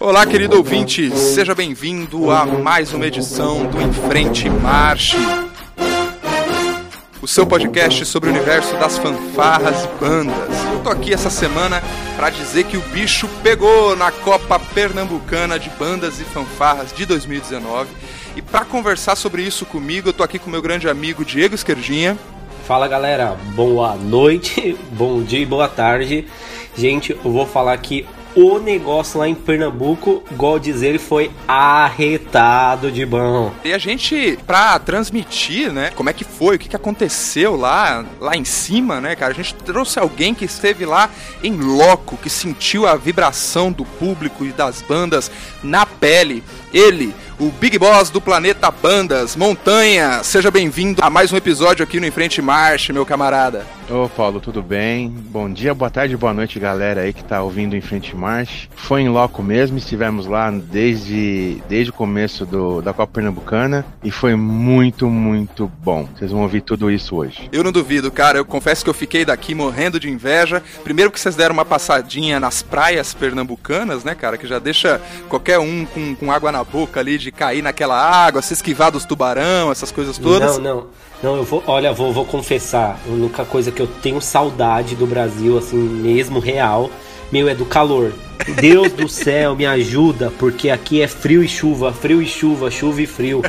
[0.00, 5.18] Olá, querido ouvinte, seja bem-vindo a mais uma edição do Em Frente Marche,
[7.20, 10.64] o seu podcast sobre o universo das fanfarras e bandas.
[10.72, 11.82] Eu tô aqui essa semana
[12.16, 17.90] para dizer que o bicho pegou na Copa Pernambucana de Bandas e Fanfarras de 2019.
[18.34, 22.16] E para conversar sobre isso comigo, eu tô aqui com meu grande amigo Diego Esquerdinha.
[22.66, 26.26] Fala galera, boa noite, bom dia e boa tarde.
[26.74, 33.06] Gente, eu vou falar que o negócio lá em Pernambuco, igual dizer, foi arretado de
[33.06, 33.52] bom.
[33.64, 38.04] E a gente, pra transmitir, né, como é que foi, o que, que aconteceu lá,
[38.20, 41.08] lá em cima, né, cara, a gente trouxe alguém que esteve lá
[41.42, 45.30] em loco, que sentiu a vibração do público e das bandas
[45.62, 46.42] na pele.
[46.72, 50.22] Ele, o Big Boss do planeta Bandas, Montanha.
[50.22, 53.66] Seja bem-vindo a mais um episódio aqui no Enfrente Marche, meu camarada.
[53.90, 55.10] Ô Paulo, tudo bem?
[55.10, 58.68] Bom dia, boa tarde, boa noite, galera aí que tá ouvindo em Frente Marche.
[58.74, 64.10] Foi em loco mesmo, estivemos lá desde, desde o começo do, da Copa Pernambucana e
[64.10, 66.08] foi muito, muito bom.
[66.16, 67.48] Vocês vão ouvir tudo isso hoje.
[67.52, 68.38] Eu não duvido, cara.
[68.38, 70.62] Eu confesso que eu fiquei daqui morrendo de inveja.
[70.82, 74.38] Primeiro que vocês deram uma passadinha nas praias pernambucanas, né, cara?
[74.38, 78.42] Que já deixa qualquer um com, com água na boca ali de cair naquela água,
[78.42, 80.58] se esquivar dos tubarão, essas coisas todas.
[80.58, 80.86] Não, não.
[81.22, 85.06] Não, eu vou, olha, vou, vou confessar, a única coisa que eu tenho saudade do
[85.06, 86.90] Brasil, assim, mesmo real,
[87.32, 88.12] meu, é do calor.
[88.52, 93.02] Deus do céu, me ajuda, porque aqui é frio e chuva, frio e chuva, chuva
[93.02, 93.42] e frio.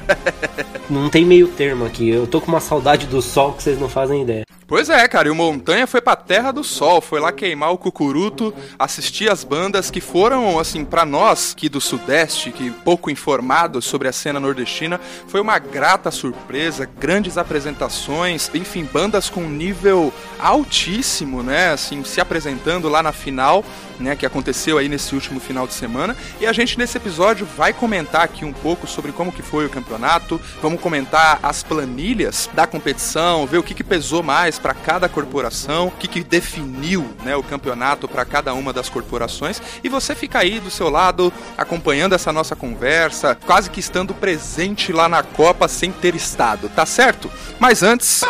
[0.89, 2.09] Não tem meio termo aqui.
[2.09, 4.45] Eu tô com uma saudade do sol que vocês não fazem ideia.
[4.67, 7.77] Pois é, cara, e o Montanha foi pra Terra do Sol, foi lá queimar o
[7.77, 13.85] cucuruto, assistir as bandas que foram, assim, para nós, que do Sudeste, que pouco informados
[13.85, 21.43] sobre a cena nordestina, foi uma grata surpresa, grandes apresentações, enfim, bandas com nível altíssimo,
[21.43, 23.63] né, assim, se apresentando lá na final,
[23.99, 26.15] né, que aconteceu aí nesse último final de semana.
[26.39, 29.69] E a gente nesse episódio vai comentar aqui um pouco sobre como que foi o
[29.69, 35.09] campeonato, vamos comentar as planilhas da competição, ver o que, que pesou mais para cada
[35.09, 39.61] corporação, o que, que definiu né, o campeonato para cada uma das corporações.
[39.83, 44.91] E você fica aí do seu lado acompanhando essa nossa conversa, quase que estando presente
[44.91, 47.31] lá na Copa sem ter estado, tá certo?
[47.59, 48.21] Mas antes.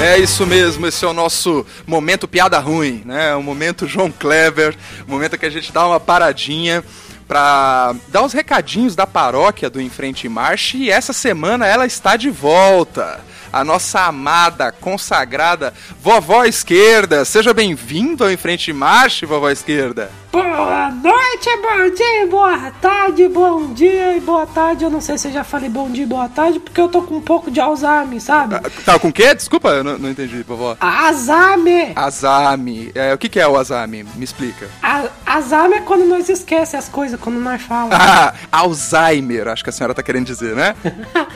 [0.00, 3.34] É isso mesmo, esse é o nosso momento piada ruim, né?
[3.34, 4.76] O momento João Clever,
[5.06, 6.84] o momento que a gente dá uma paradinha
[7.26, 12.30] para dar os recadinhos da paróquia do Enfrente Marche e essa semana ela está de
[12.30, 13.20] volta.
[13.52, 17.24] A nossa amada, consagrada vovó esquerda.
[17.24, 20.10] Seja bem-vindo ao Enfrente Marche, vovó esquerda.
[20.30, 24.84] Boa noite, bom dia, boa tarde, bom dia e boa tarde.
[24.84, 27.02] Eu não sei se eu já falei bom dia e boa tarde, porque eu tô
[27.02, 28.54] com um pouco de Alzheimer, sabe?
[28.56, 29.34] Ah, Tá com o quê?
[29.34, 30.76] Desculpa, eu não, não entendi, vovó.
[30.78, 31.92] Alzheimer!
[31.96, 32.92] Azame.
[32.94, 34.04] É, o que, que é o Azame?
[34.14, 34.68] Me explica.
[34.82, 37.96] A- Alzheimer é quando nós esquece as coisas, quando nós falamos.
[37.98, 40.74] Ah, Alzheimer, acho que a senhora tá querendo dizer, né?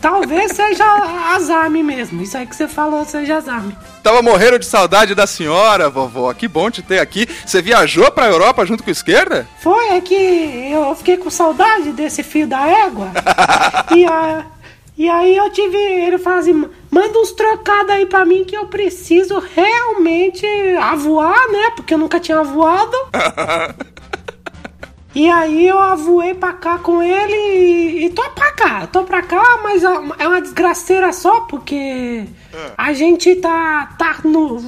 [0.00, 0.84] Talvez seja
[1.34, 2.22] Alzheimer mesmo.
[2.22, 3.76] Isso aí que você falou seja Alzheimer.
[4.02, 6.32] Tava morrendo de saudade da senhora, vovó.
[6.32, 7.28] Que bom te ter aqui.
[7.44, 9.46] Você viajou pra Europa junto com a esquerda?
[9.60, 13.10] Foi, é que eu fiquei com saudade desse fio da égua.
[13.94, 14.46] e, a,
[14.96, 15.76] e aí eu tive.
[15.76, 20.46] Ele falou assim: manda uns trocados aí pra mim que eu preciso realmente
[20.80, 21.72] avoar, né?
[21.76, 22.96] Porque eu nunca tinha voado.
[25.14, 29.22] E aí eu avoei pra cá com ele e, e tô pra cá, tô pra
[29.22, 32.24] cá, mas é uma- é desgraceira só, porque
[32.78, 34.60] a gente tá, tá no.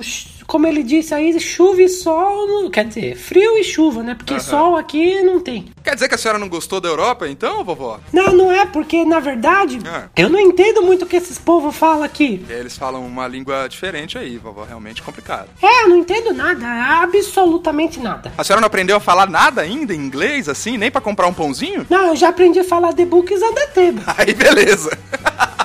[0.53, 4.15] Como ele disse aí, chuva e sol, quer dizer, frio e chuva, né?
[4.15, 5.73] Porque sol aqui não tem.
[5.83, 7.99] Quer dizer que a senhora não gostou da Europa, então, vovó?
[8.13, 10.11] Não, não é, porque na verdade Ah.
[10.15, 12.45] eu não entendo muito o que esses povos falam aqui.
[12.51, 14.65] Eles falam uma língua diferente aí, vovó.
[14.65, 15.49] Realmente complicado.
[15.63, 16.67] É, eu não entendo nada,
[17.03, 18.31] absolutamente nada.
[18.37, 20.77] A senhora não aprendeu a falar nada ainda em inglês, assim?
[20.77, 21.87] Nem pra comprar um pãozinho?
[21.89, 24.03] Não, eu já aprendi a falar The Books and the Table.
[24.19, 24.91] Aí, beleza.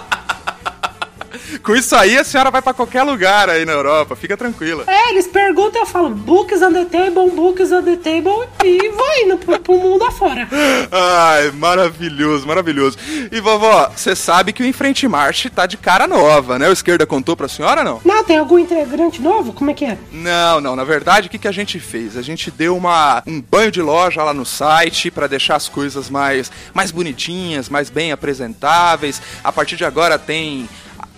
[1.64, 4.16] Com isso aí, a senhora vai pra qualquer lugar aí na Europa.
[4.16, 4.84] Fica tranquila.
[4.88, 9.08] É, eles perguntam, eu falo Books on the Table, Books on the Table e vou
[9.24, 10.48] indo pro, pro mundo afora.
[10.92, 12.98] Ai, maravilhoso, maravilhoso.
[13.32, 16.70] E vovó, você sabe que o Enfrente Marche tá de cara nova, né?
[16.70, 18.02] O esquerda contou pra senhora, não?
[18.04, 19.54] Não, tem algum integrante novo?
[19.54, 19.98] Como é que é?
[20.12, 20.76] Não, não.
[20.76, 22.18] Na verdade, o que, que a gente fez?
[22.18, 26.10] A gente deu uma, um banho de loja lá no site pra deixar as coisas
[26.10, 29.22] mais, mais bonitinhas, mais bem apresentáveis.
[29.44, 30.68] A partir de agora tem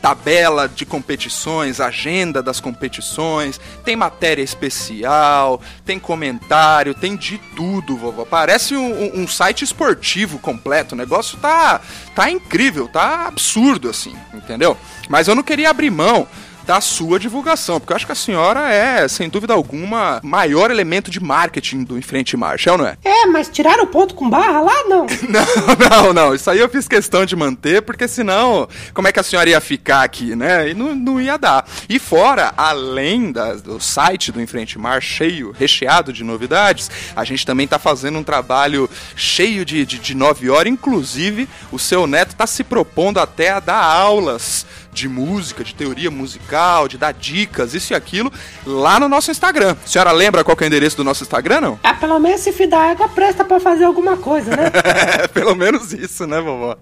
[0.02, 8.26] tabela de competições, agenda das competições, tem matéria especial, tem comentário, tem de tudo, vovó.
[8.26, 10.96] Parece um, um site esportivo completo.
[10.96, 11.82] O negócio tá,
[12.16, 14.78] tá incrível, tá absurdo assim, entendeu?
[15.10, 16.28] Mas eu não queria abrir mão
[16.70, 21.10] da sua divulgação, porque eu acho que a senhora é, sem dúvida alguma, maior elemento
[21.10, 22.96] de marketing do Enfrente Marcha, é ou não é?
[23.04, 24.84] É, mas tiraram o ponto com barra lá?
[24.84, 25.08] Não.
[25.28, 26.36] não, não, não.
[26.36, 29.60] Isso aí eu fiz questão de manter, porque senão, como é que a senhora ia
[29.60, 30.70] ficar aqui, né?
[30.70, 31.68] E não, não ia dar.
[31.90, 37.48] E fora, além da, do site do Enfrente Mar cheio, recheado de novidades, a gente
[37.48, 40.72] também tá fazendo um trabalho cheio de, de, de nove horas.
[40.72, 46.12] Inclusive, o seu neto tá se propondo até a dar aulas de música, de teoria
[46.12, 48.32] musical, de dar dicas, isso e aquilo,
[48.66, 49.76] lá no nosso Instagram.
[49.84, 51.80] A senhora lembra qual é o endereço do nosso Instagram, não?
[51.84, 54.72] Ah, pelo menos se fidar água presta pra fazer alguma coisa, né?
[55.34, 56.78] pelo menos isso, né, vovó?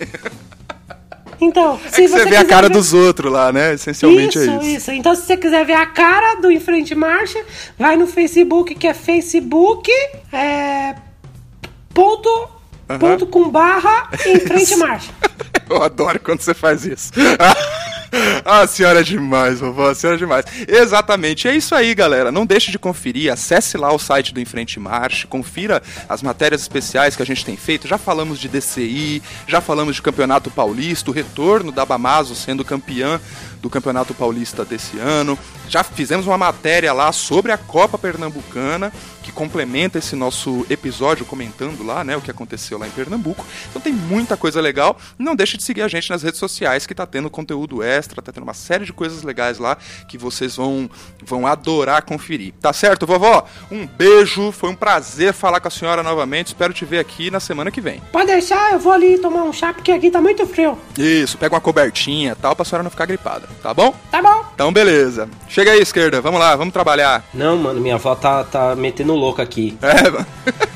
[1.44, 2.74] Então, é se é você, você vê a cara ver...
[2.74, 3.74] dos outros lá, né?
[3.74, 4.66] Essencialmente isso, é isso.
[4.66, 7.40] Isso, Então, se você quiser ver a cara do Em Frente Marcha,
[7.78, 9.92] vai no Facebook, que é Facebook,
[10.32, 10.96] é,
[11.94, 12.30] ponto,
[12.90, 13.00] uhum.
[13.00, 15.12] ponto com barra Em Frente Marcha.
[15.70, 17.12] Eu adoro quando você faz isso.
[18.46, 20.46] a senhora é demais, vovó, a senhora é demais.
[20.68, 22.32] Exatamente, é isso aí, galera.
[22.32, 27.16] Não deixe de conferir, acesse lá o site do Enfrente Marche, confira as matérias especiais
[27.16, 27.88] que a gente tem feito.
[27.88, 33.20] Já falamos de DCI, já falamos de Campeonato Paulista, o retorno da Bamazo sendo campeã
[33.64, 35.40] do Campeonato Paulista desse ano.
[35.70, 38.92] Já fizemos uma matéria lá sobre a Copa Pernambucana
[39.24, 43.46] que complementa esse nosso episódio comentando lá, né, o que aconteceu lá em Pernambuco.
[43.70, 44.98] Então tem muita coisa legal.
[45.18, 48.34] Não deixe de seguir a gente nas redes sociais que tá tendo conteúdo extra, tá
[48.34, 49.78] tendo uma série de coisas legais lá
[50.10, 50.90] que vocês vão
[51.26, 52.54] vão adorar conferir.
[52.60, 53.48] Tá certo, vovó?
[53.72, 56.48] Um beijo, foi um prazer falar com a senhora novamente.
[56.48, 58.02] Espero te ver aqui na semana que vem.
[58.12, 60.78] Pode deixar, eu vou ali tomar um chá porque aqui tá muito frio.
[60.98, 63.94] Isso, pega uma cobertinha, tal, pra senhora não ficar gripada, tá bom?
[64.12, 64.44] Tá bom.
[64.54, 65.30] Então beleza.
[65.48, 66.22] Chega aí, esquerda.
[66.22, 67.24] Vamos lá, vamos trabalhar.
[67.34, 69.78] Não, mano, minha avó tá tá metendo louco aqui.
[69.82, 70.26] É, mano.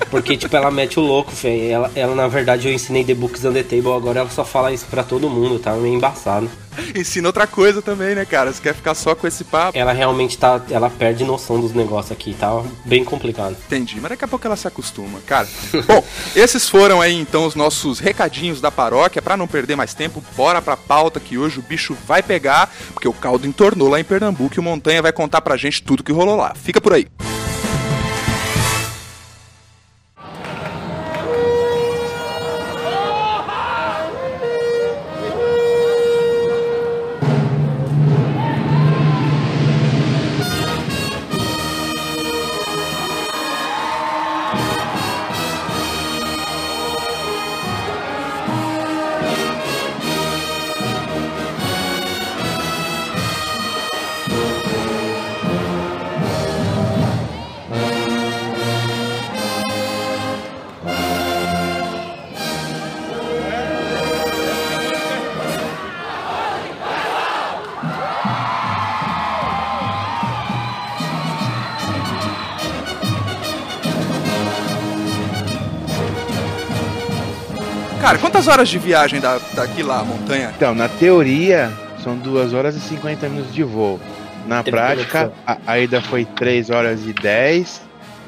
[0.09, 1.71] Porque, tipo, ela mete o louco, feio.
[1.71, 4.71] Ela, ela, na verdade, eu ensinei The Books on the Table, agora ela só fala
[4.71, 6.50] isso pra todo mundo, tá meio embaçado.
[6.95, 8.51] Ensina outra coisa também, né, cara?
[8.51, 9.77] Você quer ficar só com esse papo?
[9.77, 10.62] Ela realmente tá.
[10.69, 13.56] Ela perde noção dos negócios aqui, tá bem complicado.
[13.65, 15.47] Entendi, mas daqui a pouco ela se acostuma, cara.
[15.85, 16.03] Bom,
[16.35, 19.21] esses foram aí então os nossos recadinhos da paróquia.
[19.21, 23.07] Para não perder mais tempo, bora pra pauta que hoje o bicho vai pegar, porque
[23.07, 26.12] o caldo entornou lá em Pernambuco e o Montanha vai contar pra gente tudo que
[26.12, 26.53] rolou lá.
[26.55, 27.07] Fica por aí.
[27.07, 27.57] Cara,
[78.48, 80.54] quantas horas de viagem da, daqui lá, montanha?
[80.56, 84.00] Então, na teoria, são 2 horas e 50 minutos de voo.
[84.48, 87.82] Na prática, a, a, ida foi 3 horas e 10,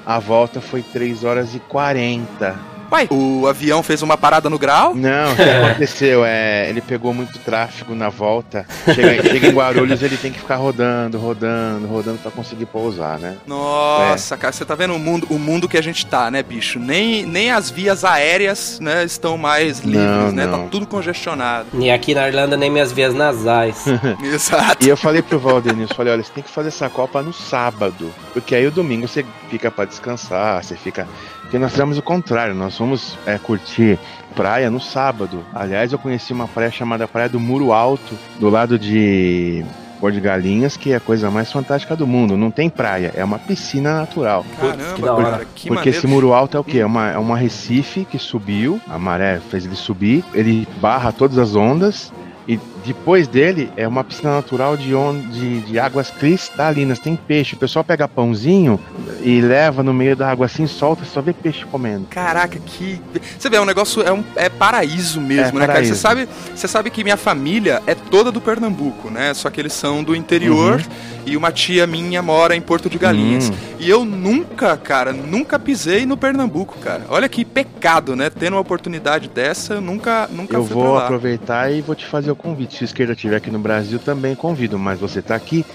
[0.06, 2.69] a volta foi 3 horas e 40.
[2.92, 4.96] Uai, o avião fez uma parada no grau?
[4.96, 6.26] Não, o que aconteceu?
[6.26, 8.66] É, ele pegou muito tráfego na volta.
[8.94, 13.38] Chega, chega em Guarulhos, ele tem que ficar rodando, rodando, rodando pra conseguir pousar, né?
[13.46, 14.38] Nossa, é.
[14.38, 16.80] cara, você tá vendo o mundo, o mundo que a gente tá, né, bicho?
[16.80, 20.46] Nem, nem as vias aéreas, né, estão mais livres, não, né?
[20.46, 20.64] Tá não.
[20.64, 21.68] Tá tudo congestionado.
[21.74, 23.86] E aqui na Irlanda nem minhas vias nasais.
[24.24, 24.86] Exato.
[24.86, 28.14] E eu falei pro Valdenilson, falei, olha, você tem que fazer essa Copa no sábado,
[28.34, 31.08] porque aí o domingo você fica para descansar, você fica
[31.50, 33.98] porque nós fizemos o contrário, nós fomos é, curtir
[34.36, 35.44] praia no sábado.
[35.52, 39.66] Aliás, eu conheci uma praia chamada Praia do Muro Alto, do lado de
[40.00, 42.38] Porto de Galinhas, que é a coisa mais fantástica do mundo.
[42.38, 44.46] Não tem praia, é uma piscina natural.
[44.60, 45.90] Caramba, que cara, que Porque maneiro.
[45.90, 46.78] esse muro alto é o quê?
[46.78, 51.40] É uma, é uma recife que subiu, a maré fez ele subir, ele barra todas
[51.40, 52.14] as ondas
[52.48, 56.98] e depois dele é uma piscina natural de, on, de, de, águas cristalinas.
[56.98, 57.54] Tem peixe.
[57.54, 58.80] O pessoal pega pãozinho
[59.22, 62.08] e leva no meio da água assim, solta, só vê peixe comendo.
[62.10, 63.00] Caraca, que.
[63.38, 64.02] Você vê, é um negócio.
[64.02, 65.74] É, um, é paraíso mesmo, é, né, paraíso.
[65.74, 65.86] cara?
[65.86, 69.36] Você sabe, você sabe que minha família é toda do Pernambuco, né?
[69.36, 71.24] Só que eles são do interior uhum.
[71.28, 73.50] e uma tia minha mora em Porto de Galinhas.
[73.50, 73.56] Uhum.
[73.80, 77.04] E eu nunca, cara, nunca pisei no Pernambuco, cara.
[77.08, 78.32] Olha que pecado, né?
[78.32, 82.36] Tendo uma oportunidade dessa, eu nunca, nunca eu vou aproveitar e vou te fazer o
[82.36, 85.66] convite se esquerda estiver aqui no Brasil, também convido, mas você está aqui.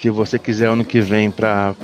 [0.00, 1.74] Se você quiser ano que vem para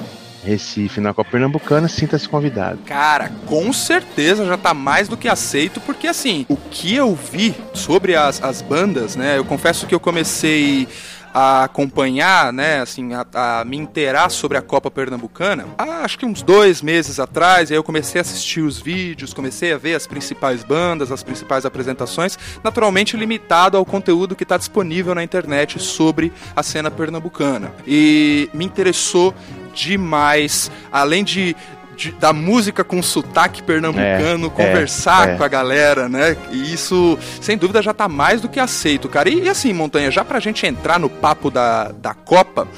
[0.44, 2.78] Recife na Copa Pernambucana, sinta-se convidado.
[2.84, 7.54] Cara, com certeza já tá mais do que aceito, porque assim, o que eu vi
[7.74, 9.38] sobre as, as bandas, né?
[9.38, 10.88] Eu confesso que eu comecei
[11.38, 16.40] a acompanhar, né, assim, a, a, me inteirar sobre a Copa Pernambucana, acho que uns
[16.40, 20.64] dois meses atrás, aí eu comecei a assistir os vídeos, comecei a ver as principais
[20.64, 26.62] bandas, as principais apresentações, naturalmente limitado ao conteúdo que está disponível na internet sobre a
[26.62, 27.70] cena pernambucana.
[27.86, 29.34] E me interessou
[29.74, 31.54] demais, além de
[31.96, 36.36] de, da música com sotaque pernambucano, é, conversar é, com a galera, né?
[36.52, 39.28] E isso, sem dúvida, já tá mais do que aceito, cara.
[39.28, 42.68] E, e assim, Montanha, já pra gente entrar no papo da, da Copa.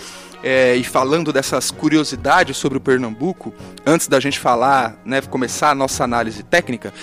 [0.40, 3.52] É, e falando dessas curiosidades sobre o Pernambuco,
[3.84, 6.94] antes da gente falar, né, começar a nossa análise técnica,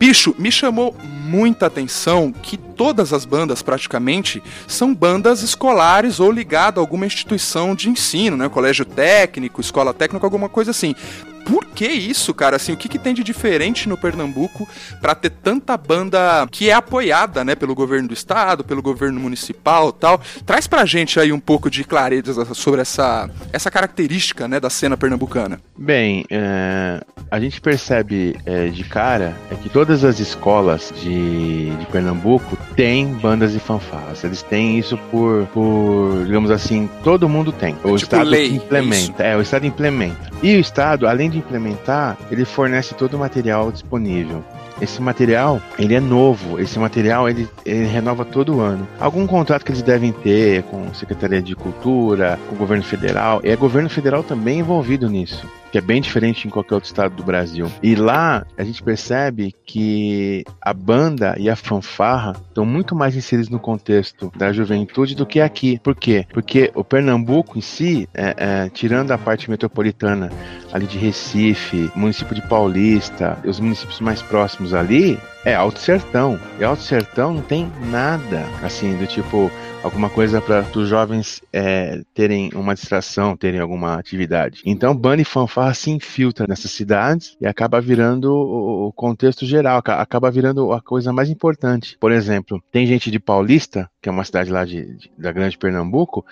[0.00, 6.78] bicho, me chamou muita atenção que todas as bandas praticamente são bandas escolares ou ligadas
[6.78, 10.96] a alguma instituição de ensino, né, colégio técnico, escola técnica, alguma coisa assim
[11.44, 12.56] por que isso, cara?
[12.56, 14.68] Assim, o que, que tem de diferente no Pernambuco
[15.00, 19.92] para ter tanta banda que é apoiada, né, pelo governo do estado, pelo governo municipal,
[19.92, 20.20] tal?
[20.44, 24.96] Traz pra gente aí um pouco de clareza sobre essa, essa característica, né, da cena
[24.96, 25.60] pernambucana.
[25.76, 31.86] Bem, é, a gente percebe é, de cara é que todas as escolas de, de
[31.86, 34.22] Pernambuco têm bandas e fanfarras.
[34.24, 37.74] Eles têm isso por, por digamos assim, todo mundo tem.
[37.74, 39.22] O é tipo estado lei, implementa.
[39.22, 40.30] É, o estado implementa.
[40.42, 44.44] E o estado, além de implementar, ele fornece todo o material disponível.
[44.80, 48.86] Esse material, ele é novo, esse material ele, ele, renova todo ano.
[48.98, 53.40] Algum contrato que eles devem ter com a Secretaria de Cultura, com o governo federal,
[53.44, 57.16] e é governo federal também envolvido nisso que é bem diferente em qualquer outro estado
[57.16, 57.66] do Brasil.
[57.82, 63.48] E lá a gente percebe que a banda e a fanfarra estão muito mais inseridos
[63.48, 65.80] no contexto da juventude do que aqui.
[65.82, 66.26] Por quê?
[66.30, 70.30] Porque o Pernambuco em si, é, é, tirando a parte metropolitana
[70.70, 76.38] ali de Recife, município de Paulista, os municípios mais próximos ali, é Alto Sertão.
[76.58, 79.50] E Alto Sertão não tem nada assim do tipo
[79.82, 84.62] alguma coisa para os jovens é, terem uma distração, terem alguma atividade.
[84.64, 90.72] Então, e fanfarra se infiltra nessas cidades e acaba virando o contexto geral, acaba virando
[90.72, 91.96] a coisa mais importante.
[91.98, 95.58] Por exemplo, tem gente de Paulista, que é uma cidade lá de, de, da Grande
[95.58, 96.24] Pernambuco,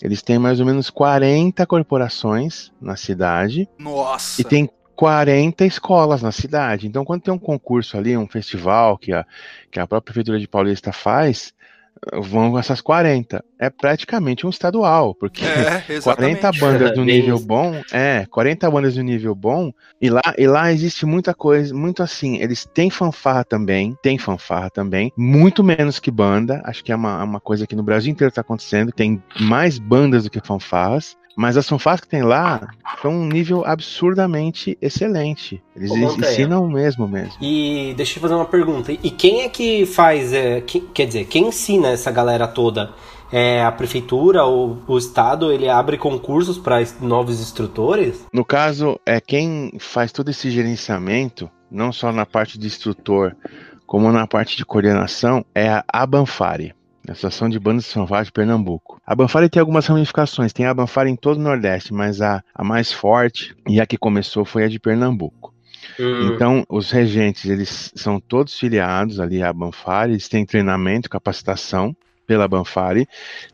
[0.00, 3.68] eles têm mais ou menos 40 corporações na cidade.
[3.78, 4.40] Nossa!
[4.40, 6.86] E tem 40 escolas na cidade.
[6.86, 9.24] Então, quando tem um concurso ali, um festival que a,
[9.70, 11.54] que a própria Prefeitura de Paulista faz,
[12.20, 13.44] vão essas 40.
[13.58, 19.02] É praticamente um estadual, porque é, 40 bandas do nível bom, é, 40 bandas do
[19.02, 23.96] nível bom, e lá, e lá existe muita coisa, muito assim, eles têm fanfarra também,
[24.02, 27.82] tem fanfarra também, muito menos que banda, acho que é uma, uma coisa que no
[27.82, 32.22] Brasil inteiro está acontecendo, tem mais bandas do que fanfarras, mas as fanfarras que tem
[32.22, 32.68] lá
[33.00, 35.62] são um nível absurdamente excelente.
[35.74, 37.34] Eles ensinam mesmo mesmo.
[37.40, 38.92] E deixa eu fazer uma pergunta.
[38.92, 42.90] E quem é que faz, é, que, quer dizer, quem ensina essa galera toda?
[43.30, 48.26] É a prefeitura ou o estado, ele abre concursos para novos instrutores?
[48.30, 53.34] No caso, é quem faz todo esse gerenciamento, não só na parte de instrutor,
[53.86, 56.74] como na parte de coordenação, é a Abanfari.
[57.08, 59.00] Associação de Bandas Fanfare de Pernambuco.
[59.04, 62.62] A Banfare tem algumas ramificações, tem a Banfare em todo o Nordeste, mas a, a
[62.62, 65.52] mais forte e a que começou foi a de Pernambuco.
[65.98, 66.34] Uhum.
[66.34, 71.94] Então, os regentes, eles são todos filiados ali à Banfari, eles têm treinamento, capacitação
[72.26, 73.06] pela Banfari,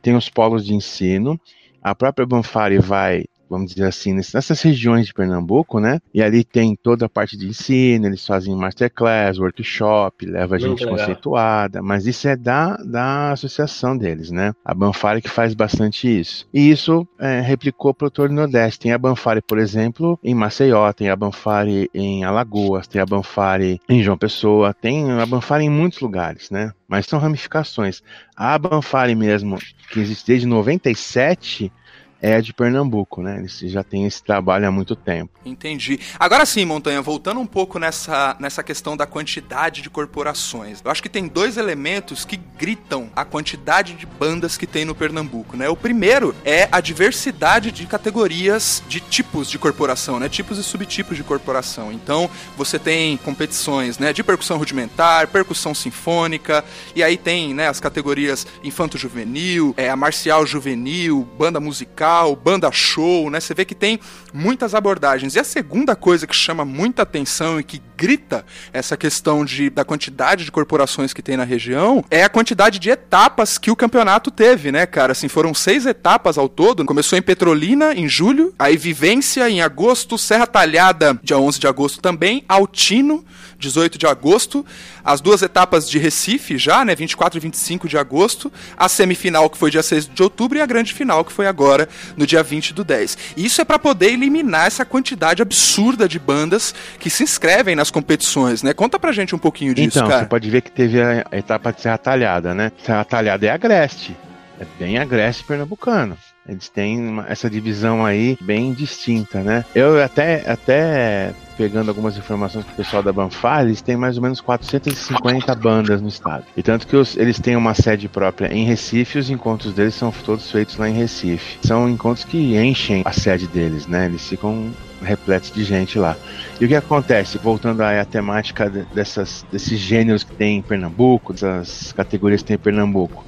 [0.02, 1.40] tem os polos de ensino,
[1.82, 6.00] a própria Banfari vai vamos dizer assim, nessas regiões de Pernambuco, né?
[6.12, 10.86] E ali tem toda a parte de ensino, eles fazem masterclass, workshop, leva a gente
[10.86, 14.52] conceituada, mas isso é da, da associação deles, né?
[14.64, 16.46] A Banfari que faz bastante isso.
[16.52, 18.80] E isso é, replicou para o todo Nordeste.
[18.80, 23.80] Tem a Banfari, por exemplo, em Maceió, tem a Banfari em Alagoas, tem a Banfari
[23.88, 26.72] em João Pessoa, tem a Banfari em muitos lugares, né?
[26.86, 28.02] Mas são ramificações.
[28.36, 29.58] A Banfari mesmo,
[29.90, 31.72] que existe desde 97,
[32.20, 33.38] é de Pernambuco, né?
[33.38, 35.38] Eles já têm esse trabalho há muito tempo.
[35.44, 36.00] Entendi.
[36.18, 40.80] Agora sim, Montanha, voltando um pouco nessa, nessa questão da quantidade de corporações.
[40.84, 44.94] Eu acho que tem dois elementos que gritam a quantidade de bandas que tem no
[44.94, 45.68] Pernambuco, né?
[45.68, 50.28] O primeiro é a diversidade de categorias de tipos de corporação, né?
[50.28, 51.92] Tipos e subtipos de corporação.
[51.92, 57.80] Então, você tem competições, né, de percussão rudimentar, percussão sinfônica, e aí tem, né, as
[57.80, 63.38] categorias infanto-juvenil, é, a marcial juvenil, banda musical, musical, banda show, né?
[63.38, 64.00] Você vê que tem
[64.32, 65.34] muitas abordagens.
[65.34, 69.84] E a segunda coisa que chama muita atenção e que grita essa questão de, da
[69.84, 74.30] quantidade de corporações que tem na região é a quantidade de etapas que o campeonato
[74.30, 75.12] teve, né, cara?
[75.12, 76.84] Assim, foram seis etapas ao todo.
[76.84, 82.00] Começou em Petrolina, em julho, aí Vivência, em agosto, Serra Talhada, dia 11 de agosto
[82.00, 83.24] também, Altino,
[83.58, 84.64] 18 de agosto,
[85.04, 89.58] as duas etapas de Recife já, né, 24 e 25 de agosto, a semifinal que
[89.58, 92.72] foi dia 6 de outubro e a grande final que foi agora no dia 20
[92.72, 93.18] do 10.
[93.36, 98.62] Isso é para poder eliminar essa quantidade absurda de bandas que se inscrevem nas competições,
[98.62, 98.72] né?
[98.72, 100.20] Conta pra gente um pouquinho disso, então, cara.
[100.20, 102.70] você pode ver que teve a etapa de Serra Talhada, né?
[102.84, 104.16] Serra Talhada é agreste,
[104.60, 106.16] é bem agreste pernambucano.
[106.48, 109.64] Eles têm uma, essa divisão aí bem distinta, né?
[109.74, 114.40] Eu até, até pegando algumas informações do pessoal da Banfar, eles têm mais ou menos
[114.40, 116.44] 450 bandas no estado.
[116.56, 120.12] E tanto que os, eles têm uma sede própria em Recife, os encontros deles são
[120.24, 121.58] todos feitos lá em Recife.
[121.62, 124.06] São encontros que enchem a sede deles, né?
[124.06, 126.16] Eles ficam repletos de gente lá.
[126.60, 127.38] E o que acontece?
[127.38, 132.58] Voltando à temática dessas, desses gêneros que tem em Pernambuco, dessas categorias que tem em
[132.58, 133.24] Pernambuco.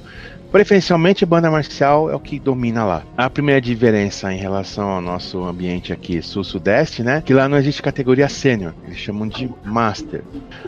[0.51, 3.03] Preferencialmente banda marcial é o que domina lá.
[3.15, 7.23] A primeira diferença em relação ao nosso ambiente aqui sul-sudeste, né?
[7.25, 10.21] Que lá não existe categoria sênior, eles chamam de master.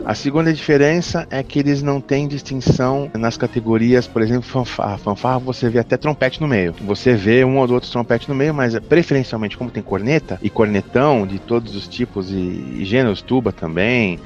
[0.06, 4.96] A segunda diferença é que eles não têm distinção nas categorias, por exemplo, fanfarra.
[4.96, 6.74] Fanfarra você vê até trompete no meio.
[6.80, 11.26] Você vê um ou outro trompete no meio, mas preferencialmente como tem corneta e cornetão
[11.26, 12.34] de todos os tipos e,
[12.78, 14.18] e gêneros, tuba também,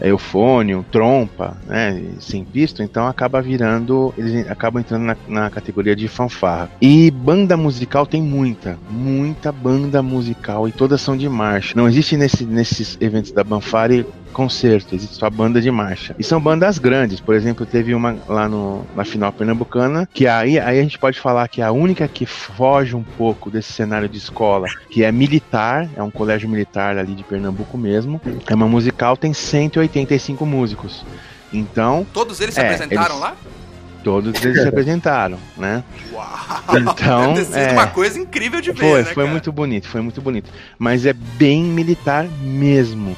[0.00, 6.08] eufônio, trompa, né, sem pisto, então acaba virando, eles acabam entrando na, na, categoria de
[6.08, 6.70] fanfarra.
[6.80, 11.74] E banda musical tem muita, muita banda musical e todas são de marcha.
[11.76, 14.06] Não existe nesse, nesses eventos da Banfari
[14.36, 16.14] concerto, existe só banda de marcha.
[16.18, 20.58] E são bandas grandes, por exemplo, teve uma lá no, na final pernambucana, que aí,
[20.58, 24.06] aí a gente pode falar que é a única que foge um pouco desse cenário
[24.06, 28.20] de escola, que é militar, é um colégio militar ali de Pernambuco mesmo.
[28.46, 31.02] É uma musical, tem 185 músicos.
[31.50, 32.06] Então.
[32.12, 33.20] Todos eles se é, apresentaram eles...
[33.20, 33.36] lá?
[34.04, 35.82] todos eles se apresentaram, né?
[36.12, 36.28] Uau!
[36.78, 39.30] Então, é uma coisa incrível de ver, foi, né, Foi cara?
[39.30, 40.48] muito bonito, foi muito bonito.
[40.78, 43.16] Mas é bem militar mesmo.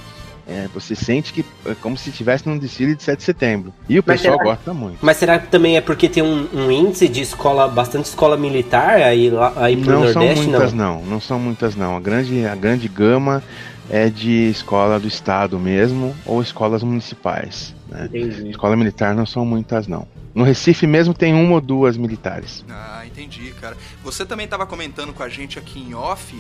[0.49, 3.75] É, você sente que é como se estivesse num desfile de 7 de setembro.
[3.87, 4.99] E o mas pessoal será, gosta muito.
[5.03, 8.97] Mas será que também é porque tem um, um índice de escola, bastante escola militar
[9.03, 10.35] aí, lá, aí pro não Nordeste?
[10.35, 10.95] São muitas, não?
[11.01, 11.97] não, não são muitas não.
[11.97, 13.43] A grande, a grande gama
[13.91, 17.75] é de escola do estado mesmo ou escolas municipais.
[17.89, 18.09] Né?
[18.49, 20.07] Escola militar não são muitas não.
[20.35, 22.65] No Recife mesmo tem uma ou duas militares.
[22.71, 23.77] Ah, entendi, cara.
[24.05, 26.35] Você também estava comentando com a gente aqui em off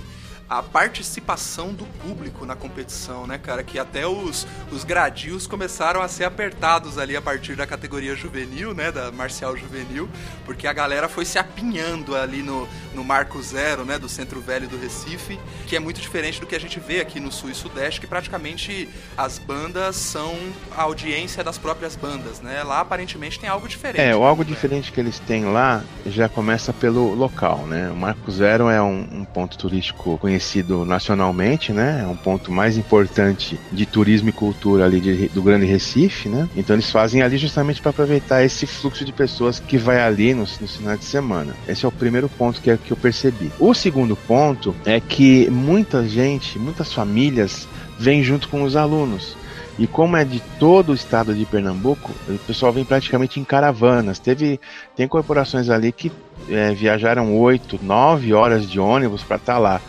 [0.48, 3.62] a participação do público na competição, né, cara?
[3.62, 8.72] Que até os, os gradios começaram a ser apertados ali a partir da categoria juvenil,
[8.72, 8.90] né?
[8.90, 10.08] Da marcial juvenil,
[10.46, 13.98] porque a galera foi se apinhando ali no, no Marco Zero, né?
[13.98, 17.20] Do Centro Velho do Recife, que é muito diferente do que a gente vê aqui
[17.20, 20.34] no Sul e Sudeste, que praticamente as bandas são
[20.74, 22.62] a audiência das próprias bandas, né?
[22.62, 24.00] Lá aparentemente tem algo diferente.
[24.00, 27.90] É, o algo diferente que eles têm lá já começa pelo local, né?
[27.90, 32.00] O Marco Zero é um, um ponto turístico conhecido reconhecido nacionalmente, né?
[32.02, 36.48] É um ponto mais importante de turismo e cultura ali de, do Grande Recife, né?
[36.56, 40.58] Então eles fazem ali justamente para aproveitar esse fluxo de pessoas que vai ali nos,
[40.60, 41.54] nos finais de semana.
[41.66, 43.50] Esse é o primeiro ponto que, é, que eu percebi.
[43.58, 49.36] O segundo ponto é que muita gente, muitas famílias vêm junto com os alunos.
[49.78, 54.18] E como é de todo o estado de Pernambuco, o pessoal vem praticamente em caravanas.
[54.18, 54.60] Teve
[54.96, 56.10] tem corporações ali que
[56.48, 59.80] é, viajaram 8, 9 horas de ônibus para estar tá lá.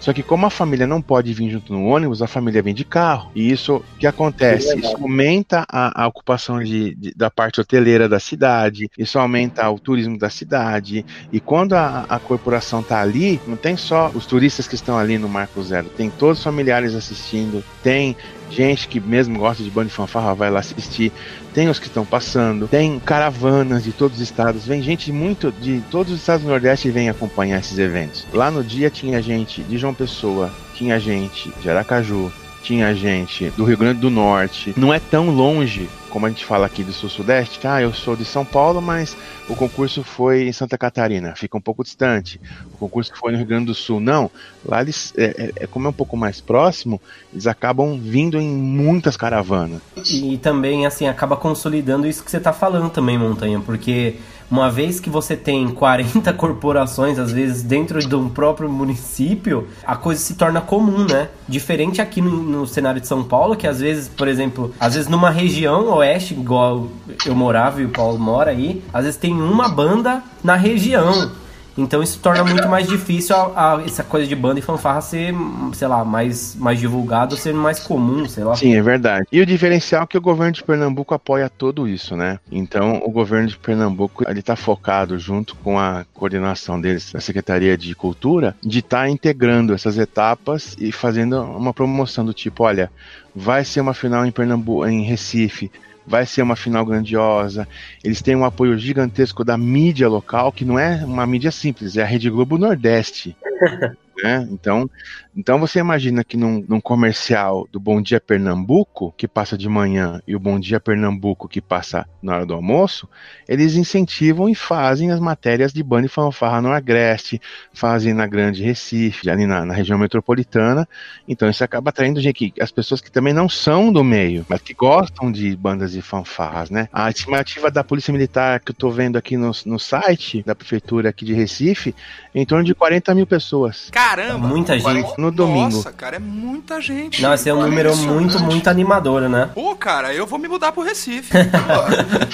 [0.00, 2.84] Só que como a família não pode vir junto no ônibus, a família vem de
[2.84, 3.30] carro.
[3.34, 4.78] E isso que acontece?
[4.78, 9.78] Isso aumenta a, a ocupação de, de, da parte hoteleira da cidade, isso aumenta o
[9.78, 11.04] turismo da cidade.
[11.30, 15.18] E quando a, a corporação está ali, não tem só os turistas que estão ali
[15.18, 18.16] no Marco Zero, tem todos os familiares assistindo, tem
[18.50, 21.12] gente que mesmo gosta de banda de fanfarra vai lá assistir,
[21.54, 25.82] tem os que estão passando, tem caravanas de todos os estados, vem gente muito de
[25.90, 28.26] todos os estados do Nordeste e vem acompanhar esses eventos.
[28.32, 32.32] Lá no dia tinha gente de João Pessoa, tinha gente de Aracaju,
[32.62, 34.74] tinha gente do Rio Grande do Norte.
[34.76, 37.66] Não é tão longe como a gente fala aqui do sul-sudeste.
[37.66, 39.16] Ah, eu sou de São Paulo, mas
[39.48, 42.40] o concurso foi em Santa Catarina, fica um pouco distante.
[42.74, 44.00] O concurso foi no Rio Grande do Sul.
[44.00, 44.30] Não,
[44.64, 47.00] lá eles, é, é, é como é um pouco mais próximo,
[47.32, 49.80] eles acabam vindo em muitas caravanas.
[50.10, 54.16] E também, assim, acaba consolidando isso que você está falando também, Montanha, porque
[54.50, 59.96] uma vez que você tem 40 corporações, às vezes, dentro de um próprio município, a
[59.96, 61.28] coisa se torna comum, né?
[61.46, 65.08] Diferente aqui no, no cenário de São Paulo, que às vezes, por exemplo, às vezes
[65.08, 66.88] numa região oeste, igual
[67.24, 71.30] eu morava e o Paulo mora aí, às vezes tem uma banda na região.
[71.76, 75.34] Então isso torna muito mais difícil a, a, essa coisa de banda e fanfarra ser,
[75.72, 78.56] sei lá, mais, mais divulgado, ser mais comum, sei lá.
[78.56, 79.26] Sim, é verdade.
[79.30, 82.38] E o diferencial é que o governo de Pernambuco apoia tudo isso, né?
[82.50, 87.76] Então o governo de Pernambuco ele está focado junto com a coordenação deles, da Secretaria
[87.76, 92.90] de Cultura, de estar tá integrando essas etapas e fazendo uma promoção do tipo, olha,
[93.34, 95.70] vai ser uma final em Pernambuco, em Recife
[96.10, 97.68] vai ser uma final grandiosa.
[98.02, 102.02] Eles têm um apoio gigantesco da mídia local, que não é uma mídia simples, é
[102.02, 103.36] a Rede Globo Nordeste.
[104.20, 104.46] né?
[104.50, 104.90] Então,
[105.36, 110.20] então você imagina que num, num, comercial do Bom Dia Pernambuco, que passa de manhã,
[110.26, 113.08] e o Bom Dia Pernambuco, que passa na hora do almoço,
[113.48, 117.40] eles incentivam e fazem as matérias de banda e fanfarra no Agreste,
[117.72, 120.88] fazem na Grande Recife, ali na, na, região metropolitana.
[121.28, 124.74] Então isso acaba atraindo gente, as pessoas que também não são do meio, mas que
[124.74, 126.88] gostam de bandas e fanfarras, né?
[126.92, 131.10] A estimativa da Polícia Militar que eu tô vendo aqui no, no site da Prefeitura
[131.10, 131.94] aqui de Recife,
[132.34, 133.88] é em torno de 40 mil pessoas.
[133.90, 134.48] Caramba!
[134.48, 135.76] Muita gente no domingo.
[135.76, 137.22] Nossa, cara, é muita gente.
[137.22, 139.50] Não, esse é um número muito, muito animador, né?
[139.54, 141.30] Pô, cara, eu vou me mudar pro Recife.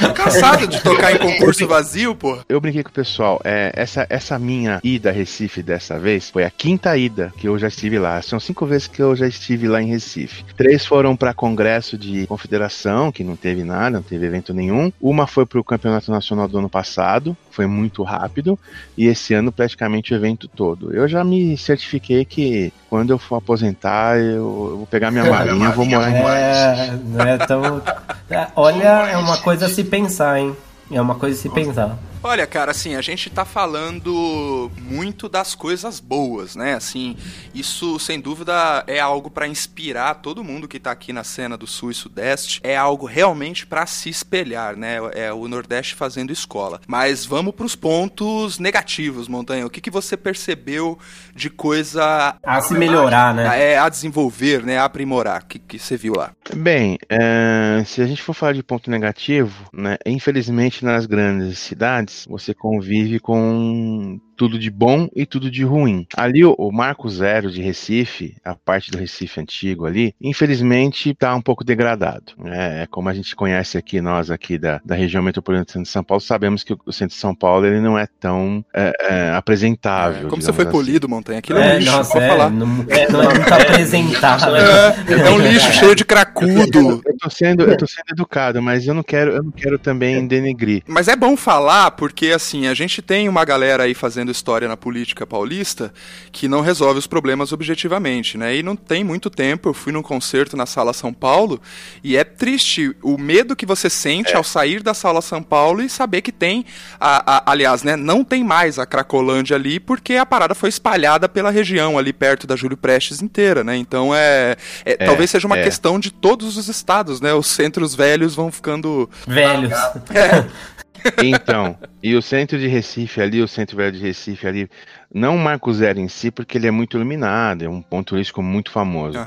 [0.01, 2.39] Tô cansado de tocar em concurso vazio, pô.
[2.49, 6.45] Eu brinquei com o pessoal, é, essa, essa minha ida a Recife dessa vez foi
[6.45, 8.21] a quinta ida que eu já estive lá.
[8.23, 10.45] São cinco vezes que eu já estive lá em Recife.
[10.57, 14.93] Três foram para congresso de confederação, que não teve nada, não teve evento nenhum.
[15.01, 18.59] Uma foi pro campeonato nacional do ano passado, foi muito rápido.
[18.97, 20.93] E esse ano praticamente o evento todo.
[20.93, 25.69] Eu já me certifiquei que quando eu for aposentar, eu, eu vou pegar minha malinha
[25.69, 27.83] e vou morar em não é tão...
[28.31, 30.57] É, olha, é uma coisa a se pensar, hein?
[30.91, 31.99] É uma coisa a se pensar.
[32.29, 36.75] Olha, cara, assim, a gente tá falando muito das coisas boas, né?
[36.75, 37.17] Assim,
[37.55, 41.69] isso sem dúvida é algo para inspirar todo mundo que tá aqui na cena do
[41.69, 42.61] Sul e Sudeste.
[42.65, 44.97] É algo realmente para se espelhar, né?
[45.15, 46.81] É o Nordeste fazendo escola.
[46.89, 49.65] Mas vamos para os pontos negativos, Montanha.
[49.65, 50.99] O que, que você percebeu
[51.33, 53.73] de coisa a se melhorar, né?
[53.73, 54.79] É a desenvolver, né?
[54.79, 55.43] A aprimorar.
[55.43, 56.33] O que, que você viu lá?
[56.57, 59.97] Bem, é, se a gente for falar de ponto negativo, né?
[60.05, 66.07] Infelizmente nas grandes cidades você convive com tudo de bom e tudo de ruim.
[66.17, 71.35] Ali o, o Marco Zero de Recife, a parte do Recife antigo ali, infelizmente está
[71.35, 72.33] um pouco degradado.
[72.45, 76.05] É, é, como a gente conhece aqui, nós aqui da, da região metropolitana de São
[76.05, 80.27] Paulo, sabemos que o centro de São Paulo ele não é tão é, é, apresentável.
[80.27, 80.73] É, como você foi assim.
[80.73, 81.39] polido, Montanha?
[81.39, 82.51] Aquilo é, um lixo, nossa, pode falar.
[82.51, 84.57] Não, é, não, não tá apresentável.
[84.57, 87.03] É, um lixo cheio de cracudo.
[87.05, 90.27] Eu tô, sendo, eu tô sendo educado, mas eu não quero, eu não quero também
[90.27, 90.83] denegrir.
[90.87, 94.69] Mas é bom falar, porque assim, a gente tem uma galera aí fazendo fazendo história
[94.69, 95.93] na política paulista
[96.33, 98.57] que não resolve os problemas objetivamente, né?
[98.57, 101.61] E não tem muito tempo, eu fui num concerto na Sala São Paulo
[102.03, 104.37] e é triste o medo que você sente é.
[104.37, 106.65] ao sair da Sala São Paulo e saber que tem,
[106.99, 111.29] a, a, aliás, né, não tem mais a Cracolândia ali porque a parada foi espalhada
[111.29, 113.77] pela região ali perto da Júlio Prestes inteira, né?
[113.77, 115.63] Então é, é, é talvez seja uma é.
[115.63, 117.33] questão de todos os estados, né?
[117.35, 119.73] Os centros velhos vão ficando velhos.
[120.11, 120.77] É.
[121.23, 124.71] Então, e o centro de Recife ali, o centro velho de Recife ali,
[125.13, 128.43] não o Marco Zero em si, porque ele é muito iluminado, é um ponto turístico
[128.43, 129.19] muito famoso.
[129.19, 129.27] Uhum.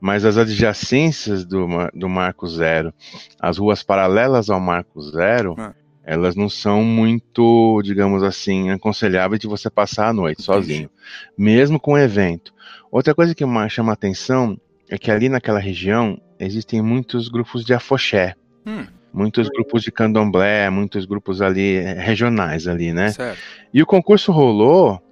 [0.00, 2.92] Mas as adjacências do, do Marco Zero,
[3.40, 5.72] as ruas paralelas ao Marco Zero, uhum.
[6.04, 10.88] elas não são muito, digamos assim, aconselháveis de você passar a noite sozinho,
[11.36, 12.54] mesmo com o evento.
[12.90, 17.74] Outra coisa que chama a atenção é que ali naquela região existem muitos grupos de
[17.74, 18.34] afoxé.
[18.64, 23.10] Hum muitos grupos de candomblé, muitos grupos ali eh, regionais ali, né?
[23.10, 23.38] Certo.
[23.72, 25.02] E o concurso rolou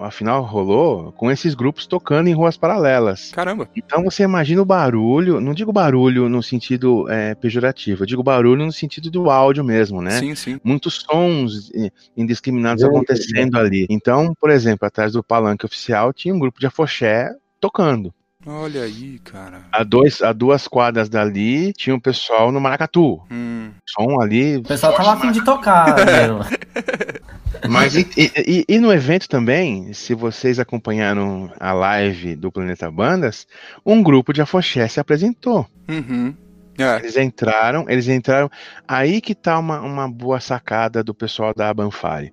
[0.00, 3.30] a final rolou com esses grupos tocando em ruas paralelas.
[3.30, 3.68] Caramba.
[3.76, 8.66] Então você imagina o barulho, não digo barulho no sentido é, pejorativo, eu digo barulho
[8.66, 10.18] no sentido do áudio mesmo, né?
[10.18, 10.60] Sim, sim.
[10.64, 13.86] Muitos sons eh, indiscriminados Sim, acontecendo ali.
[13.88, 18.12] Então, por exemplo, atrás do palanque oficial tinha um grupo de afoxé tocando.
[18.46, 19.62] Olha aí, cara.
[19.72, 23.20] A, dois, a duas quadras dali tinha o pessoal no maracatu.
[23.30, 23.70] Hum.
[23.84, 24.58] Som ali.
[24.58, 25.96] O pessoal tava afim de tocar.
[27.68, 33.46] Mas e, e- e- no evento também, se vocês acompanharam a live do Planeta Bandas,
[33.84, 35.66] um grupo de afoxé se apresentou.
[35.88, 36.34] Uhum.
[36.78, 36.96] É.
[36.98, 38.50] Eles entraram, eles entraram.
[38.86, 42.32] Aí que tá uma, uma boa sacada do pessoal da Banfare.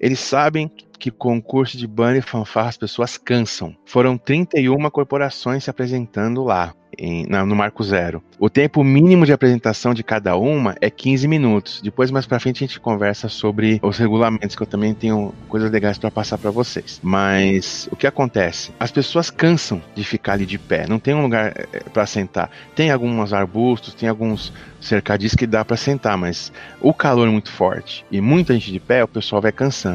[0.00, 3.74] Eles sabem que concurso de banda e fanfarra as pessoas cansam.
[3.86, 6.74] Foram 31 corporações se apresentando lá.
[7.00, 8.20] em- na- no Marco Zero.
[8.40, 11.80] O tempo mínimo de apresentação de cada uma é 15 minutos.
[11.80, 15.70] Depois, mais pra frente, a gente conversa sobre os regulamentos, que eu também tenho coisas
[15.70, 16.98] legais pra passar pra vocês.
[17.00, 18.72] Mas o que acontece?
[18.80, 20.88] As pessoas cansam de ficar ali de pé.
[20.88, 22.50] Não tem um lugar eh, pra sentar.
[22.74, 27.50] Tem alguns arbustos, tem alguns cercadinhos que dá pra sentar, mas o calor é muito
[27.52, 29.87] forte e muita gente de pé, o pessoal vai cansando.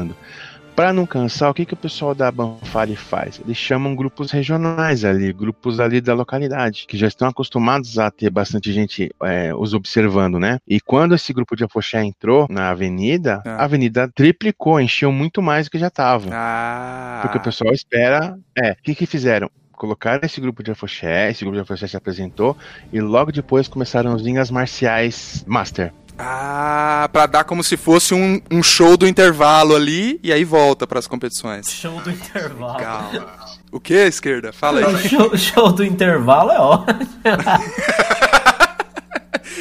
[0.74, 3.40] Para não cansar, o que, que o pessoal da Banfari faz?
[3.44, 8.28] Eles chamam grupos regionais ali, grupos ali da localidade, que já estão acostumados a ter
[8.28, 10.58] bastante gente é, os observando, né?
[10.66, 13.58] E quando esse grupo de afoxé entrou na avenida, Ah.
[13.58, 16.28] a avenida triplicou, encheu muito mais do que já estava.
[16.32, 17.20] Ah.
[17.22, 18.36] Porque o pessoal espera.
[18.58, 19.48] É, o que, que fizeram?
[19.70, 22.56] Colocaram esse grupo de afoxé, esse grupo de afoxé se apresentou,
[22.92, 25.92] e logo depois começaram as linhas marciais Master.
[26.18, 30.86] Ah, pra dar como se fosse um, um show do intervalo ali e aí volta
[30.86, 31.68] pras competições.
[31.68, 32.78] Show do intervalo.
[32.78, 33.26] Calma.
[33.72, 34.52] O que, esquerda?
[34.52, 34.98] Fala aí.
[35.08, 37.00] show, show do intervalo é ótimo.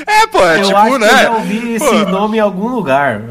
[0.06, 1.08] É, pô, é eu tipo, acho né?
[1.08, 2.10] que eu já ouvi esse Pô.
[2.10, 3.22] nome em algum lugar.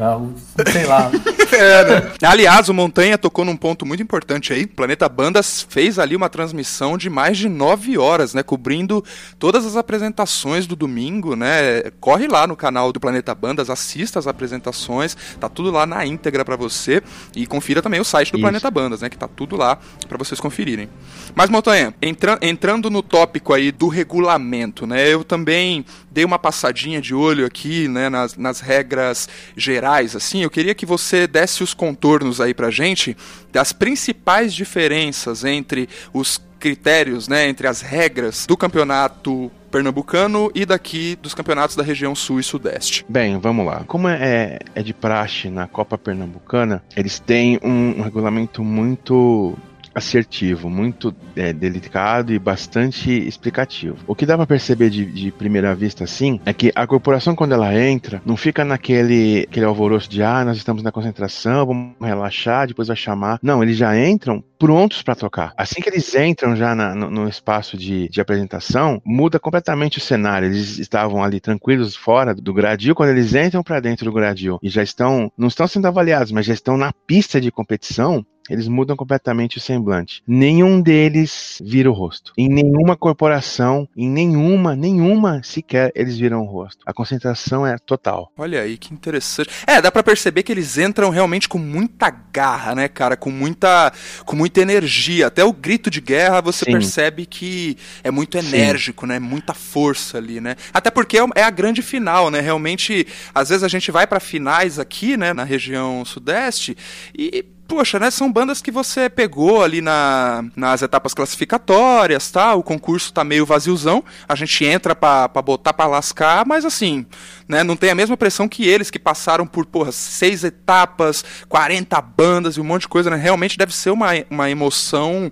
[0.71, 1.11] Sei lá.
[1.53, 2.11] É, né?
[2.23, 4.63] Aliás, o Montanha tocou num ponto muito importante aí.
[4.63, 8.41] O Planeta Bandas fez ali uma transmissão de mais de nove horas, né?
[8.41, 9.05] Cobrindo
[9.37, 11.83] todas as apresentações do domingo, né?
[11.99, 16.43] Corre lá no canal do Planeta Bandas, assista as apresentações, tá tudo lá na íntegra
[16.43, 17.03] pra você.
[17.35, 18.41] E confira também o site do Isso.
[18.41, 19.09] Planeta Bandas, né?
[19.11, 19.77] Que tá tudo lá
[20.09, 20.89] pra vocês conferirem.
[21.35, 25.07] Mas, Montanha, entra- entrando no tópico aí do regulamento, né?
[25.07, 30.42] Eu também dei uma passadinha de olho aqui, né, nas, nas regras gerais, assim.
[30.43, 33.15] Eu queria que você desse os contornos aí pra gente
[33.51, 41.17] das principais diferenças entre os critérios, né, entre as regras do campeonato pernambucano e daqui
[41.21, 43.05] dos campeonatos da região sul e sudeste.
[43.09, 43.83] Bem, vamos lá.
[43.85, 49.57] Como é, é de praxe na Copa Pernambucana, eles têm um, um regulamento muito
[49.93, 53.97] assertivo, muito é, delicado e bastante explicativo.
[54.07, 57.53] O que dá pra perceber de, de primeira vista, assim, é que a corporação, quando
[57.53, 62.67] ela entra, não fica naquele aquele alvoroço de ah, nós estamos na concentração, vamos relaxar,
[62.67, 63.39] depois vai chamar.
[63.41, 65.53] Não, eles já entram prontos pra tocar.
[65.57, 70.01] Assim que eles entram já na- no, no espaço de, de apresentação, muda completamente o
[70.01, 70.47] cenário.
[70.47, 74.69] Eles estavam ali tranquilos fora do gradil, quando eles entram pra dentro do gradil e
[74.69, 78.95] já estão, não estão sendo avaliados, mas já estão na pista de competição, eles mudam
[78.95, 80.23] completamente o semblante.
[80.27, 82.33] Nenhum deles vira o rosto.
[82.37, 86.83] Em nenhuma corporação, em nenhuma, nenhuma sequer eles viram o rosto.
[86.85, 88.31] A concentração é total.
[88.37, 89.49] Olha aí, que interessante.
[89.67, 93.17] É, dá pra perceber que eles entram realmente com muita garra, né, cara?
[93.17, 93.91] Com muita,
[94.25, 95.27] com muita energia.
[95.27, 96.71] Até o grito de guerra você Sim.
[96.71, 98.47] percebe que é muito Sim.
[98.47, 99.19] enérgico, né?
[99.19, 100.55] Muita força ali, né?
[100.73, 102.39] Até porque é é a grande final, né?
[102.39, 106.75] Realmente, às vezes a gente vai pra finais aqui, né, na região sudeste
[107.17, 107.45] e
[107.75, 108.11] Poxa, né?
[108.11, 112.53] São bandas que você pegou ali na, nas etapas classificatórias, tá?
[112.53, 114.03] O concurso tá meio vaziozão.
[114.29, 117.03] A gente entra pra, pra botar pra lascar, mas assim,
[117.47, 117.63] né?
[117.63, 122.57] Não tem a mesma pressão que eles que passaram por, porra, seis etapas, 40 bandas
[122.57, 123.17] e um monte de coisa, né?
[123.17, 125.31] Realmente deve ser uma, uma emoção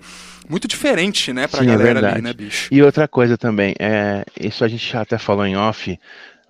[0.50, 1.46] muito diferente, né?
[1.48, 2.22] Pra Sim, é galera ali, verdade.
[2.24, 2.70] né, bicho?
[2.72, 5.98] E outra coisa também, é, isso a gente já até falou em off,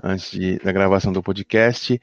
[0.02, 2.00] antes de- da gravação do podcast,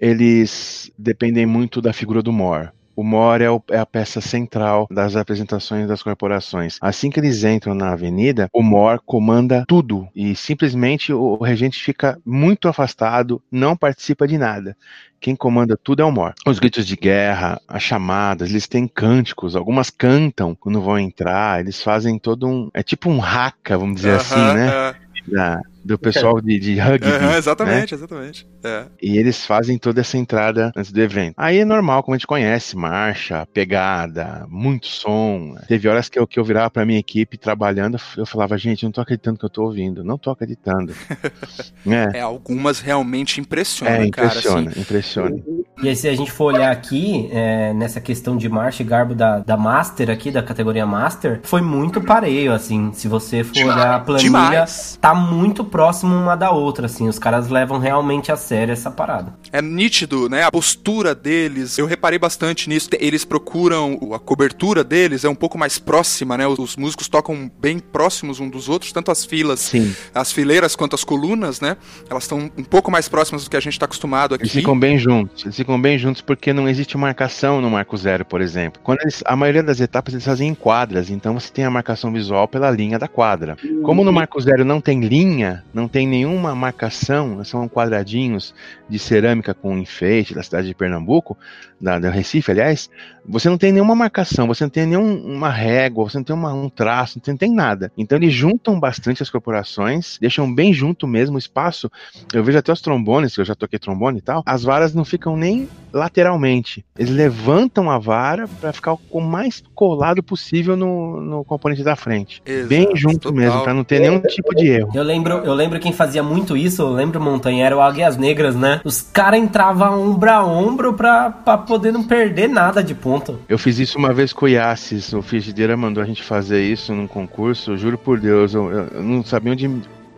[0.00, 2.72] eles dependem muito da figura do Mor.
[3.00, 6.76] O Mor é, o- é a peça central das apresentações das corporações.
[6.82, 11.82] Assim que eles entram na avenida, o Mor comanda tudo e simplesmente o, o regente
[11.82, 14.76] fica muito afastado, não participa de nada.
[15.18, 16.34] Quem comanda tudo é o Mor.
[16.46, 21.82] Os gritos de guerra, as chamadas, eles têm cânticos, algumas cantam quando vão entrar, eles
[21.82, 22.68] fazem todo um.
[22.74, 24.68] É tipo um haka, vamos dizer assim, Aham, né?
[24.68, 24.94] é.
[25.34, 27.06] Da- do pessoal de, de rugby.
[27.06, 27.36] Né?
[27.38, 28.46] exatamente, exatamente.
[28.62, 28.84] É.
[29.00, 31.34] E eles fazem toda essa entrada antes do evento.
[31.36, 35.54] Aí é normal, como a gente conhece, marcha, pegada, muito som.
[35.66, 38.92] Teve horas que eu, que eu virava pra minha equipe trabalhando, eu falava, gente, não
[38.92, 40.94] tô acreditando que eu tô ouvindo, não tô acreditando.
[41.86, 44.28] é, É, algumas realmente impressionam, é, cara.
[44.28, 45.42] impressiona, Assim, impressiona.
[45.82, 49.14] E aí, se a gente for olhar aqui, é, nessa questão de marcha e garbo
[49.14, 52.92] da, da Master aqui, da categoria Master, foi muito pareio, assim.
[52.92, 53.76] Se você for Demais.
[53.76, 54.98] olhar a planilha, Demais.
[55.00, 57.08] tá muito próximo uma da outra, assim.
[57.08, 59.34] Os caras levam realmente a sério essa parada.
[59.52, 60.42] É nítido, né?
[60.42, 61.78] A postura deles.
[61.78, 62.88] Eu reparei bastante nisso.
[62.98, 66.46] Eles procuram a cobertura deles é um pouco mais próxima, né?
[66.46, 69.94] Os, os músicos tocam bem próximos um dos outros, tanto as filas, Sim.
[70.14, 71.76] as fileiras quanto as colunas, né?
[72.08, 74.44] Elas estão um pouco mais próximas do que a gente tá acostumado aqui.
[74.44, 75.44] Eles ficam bem juntos.
[75.44, 78.80] Eles ficam bem juntos porque não existe marcação no Marco Zero, por exemplo.
[78.82, 82.12] Quando eles- a maioria das etapas eles fazem em quadras, então você tem a marcação
[82.12, 83.56] visual pela linha da quadra.
[83.82, 88.54] Como no Marco Zero não tem linha, não tem nenhuma marcação, são quadradinhos
[88.88, 91.36] de cerâmica com enfeite da cidade de Pernambuco,
[91.80, 92.90] da, da Recife, aliás,
[93.26, 96.68] você não tem nenhuma marcação, você não tem nenhuma régua, você não tem uma- um
[96.68, 97.90] traço, não tem nada.
[97.96, 101.90] Então eles juntam bastante as corporações, deixam bem junto mesmo o espaço.
[102.32, 105.04] Eu vejo até os trombones, que eu já toquei trombone e tal, as varas não
[105.04, 105.59] ficam nem
[105.92, 106.84] lateralmente.
[106.98, 112.40] Eles levantam a vara para ficar o mais colado possível no, no componente da frente.
[112.46, 113.32] Exato, bem junto total.
[113.38, 114.90] mesmo, para não ter nenhum tipo de erro.
[114.94, 118.54] Eu lembro, eu lembro quem fazia muito isso, eu lembro, Montanha, era o Águias Negras,
[118.54, 118.80] né?
[118.84, 123.38] Os caras entravam ombro a ombro pra, pra poder não perder nada de ponto.
[123.48, 126.94] Eu fiz isso uma vez com o Iasis, o Frigideira mandou a gente fazer isso
[126.94, 129.68] num concurso, juro por Deus, eu, eu- eu não sabia onde,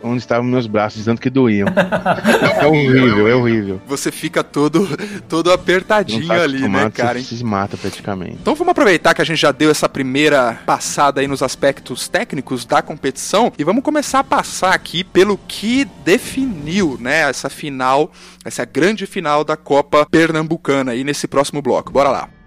[0.02, 1.68] onde estavam meus braços, tanto que doíam.
[2.60, 3.80] é horrível, é horrível.
[3.86, 4.88] Você fica todo,
[5.28, 7.20] todo apertadinho tá ali, né, cara?
[7.20, 8.38] Você se mata praticamente.
[8.40, 12.64] Então vamos aproveitar que a gente já deu essa primeira passada aí nos aspectos técnicos
[12.64, 18.10] da competição e vamos começar a passar aqui pelo que definiu, né, essa final,
[18.44, 21.92] essa grande final da Copa Pernambucana aí nesse próximo bloco.
[21.92, 22.41] Bora lá.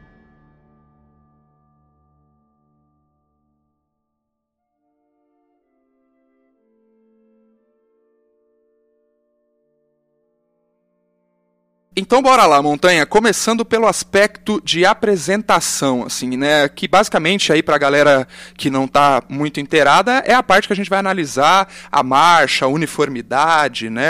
[11.97, 17.77] Então bora lá, Montanha, começando pelo aspecto de apresentação, assim, né, que basicamente aí pra
[17.77, 18.27] galera
[18.57, 22.65] que não tá muito inteirada é a parte que a gente vai analisar a marcha,
[22.65, 24.09] a uniformidade, né,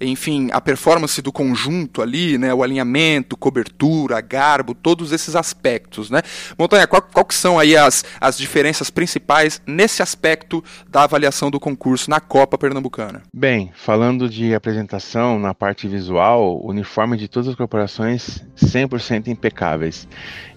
[0.00, 6.22] enfim, a performance do conjunto ali, né, o alinhamento, cobertura, garbo, todos esses aspectos, né.
[6.56, 11.58] Montanha, qual, qual que são aí as, as diferenças principais nesse aspecto da avaliação do
[11.58, 13.22] concurso na Copa Pernambucana?
[13.34, 20.06] Bem, falando de apresentação na parte visual, uniforme de todas as corporações 100% impecáveis.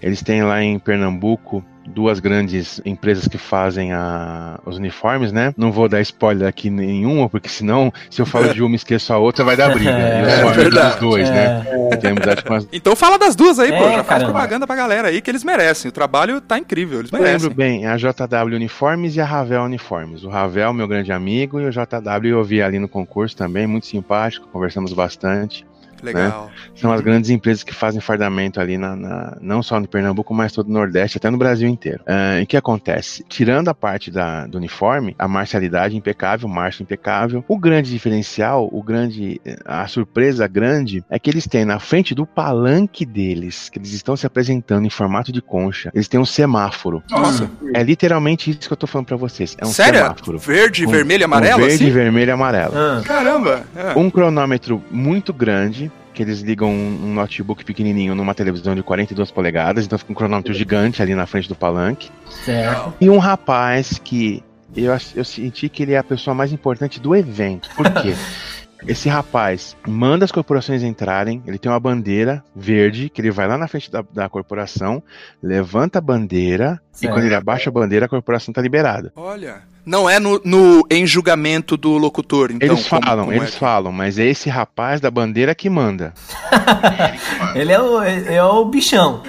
[0.02, 5.54] Eles têm lá em Pernambuco duas grandes empresas que fazem a- os uniformes, né?
[5.56, 9.10] Não vou dar spoiler aqui nenhuma, porque senão, se eu falo de uma e esqueço
[9.10, 9.90] a outra, vai dar briga.
[9.90, 11.64] E eu É sou amigo dos dois, né?
[11.66, 12.42] É.
[12.46, 13.76] Com as Então fala das duas aí, pô.
[13.76, 14.26] É, Já faz caramba.
[14.32, 15.88] propaganda pra galera aí que eles merecem.
[15.88, 17.54] O trabalho tá incrível, eles Eu lembro merecem.
[17.54, 20.24] bem, a JW Uniformes e a Ravel Uniformes.
[20.24, 23.86] O Ravel, meu grande amigo, e o JW eu vi ali no concurso também, muito
[23.86, 25.66] simpático, conversamos bastante.
[26.02, 26.50] Legal.
[26.74, 30.52] São as grandes empresas que fazem fardamento ali, na, na- não só no Pernambuco, mas
[30.52, 32.00] todo o Nordeste, até no Brasil inteiro.
[32.06, 33.24] Ah, e o que acontece?
[33.28, 37.44] Tirando a parte da, do uniforme, a marcialidade impecável, marcha impecável.
[37.48, 42.26] O grande diferencial, o grande, a surpresa grande, é que eles têm na frente do
[42.26, 47.02] palanque deles, que eles estão se apresentando em formato de concha, eles têm um semáforo.
[47.10, 49.56] Nossa, É literalmente isso que eu tô falando pra vocês.
[49.60, 50.00] É um sério?
[50.00, 50.38] semáforo.
[50.38, 51.90] Verde, Com- vermelho e amarelo, verde, assim?
[51.90, 52.72] vermelho e amarelo.
[52.76, 53.62] Ah, Caramba!
[53.76, 53.98] É.
[53.98, 55.87] Um cronômetro muito grande,
[56.18, 60.14] que eles ligam um um notebook pequenininho numa televisão de 42 polegadas, então fica um
[60.16, 62.10] cronômetro gigante ali na frente do palanque.
[62.44, 62.92] certo.
[63.00, 64.42] E um rapaz que
[64.76, 67.70] eu, eu senti que ele é a pessoa mais importante do evento.
[67.76, 68.14] Por quê?
[68.86, 73.56] Esse rapaz manda as corporações entrarem, ele tem uma bandeira verde, que ele vai lá
[73.58, 75.02] na frente da, da corporação,
[75.42, 77.12] levanta a bandeira, e Certo.
[77.12, 79.12] quando ele abaixa a bandeira, a corporação tá liberada.
[79.16, 79.62] Olha.
[79.88, 82.68] Não é no, no em julgamento do locutor, então.
[82.68, 83.58] eles como- falam, como eles é?
[83.58, 86.12] falam, mas é esse rapaz da bandeira que manda.
[87.56, 89.22] Ele é o, é o bichão.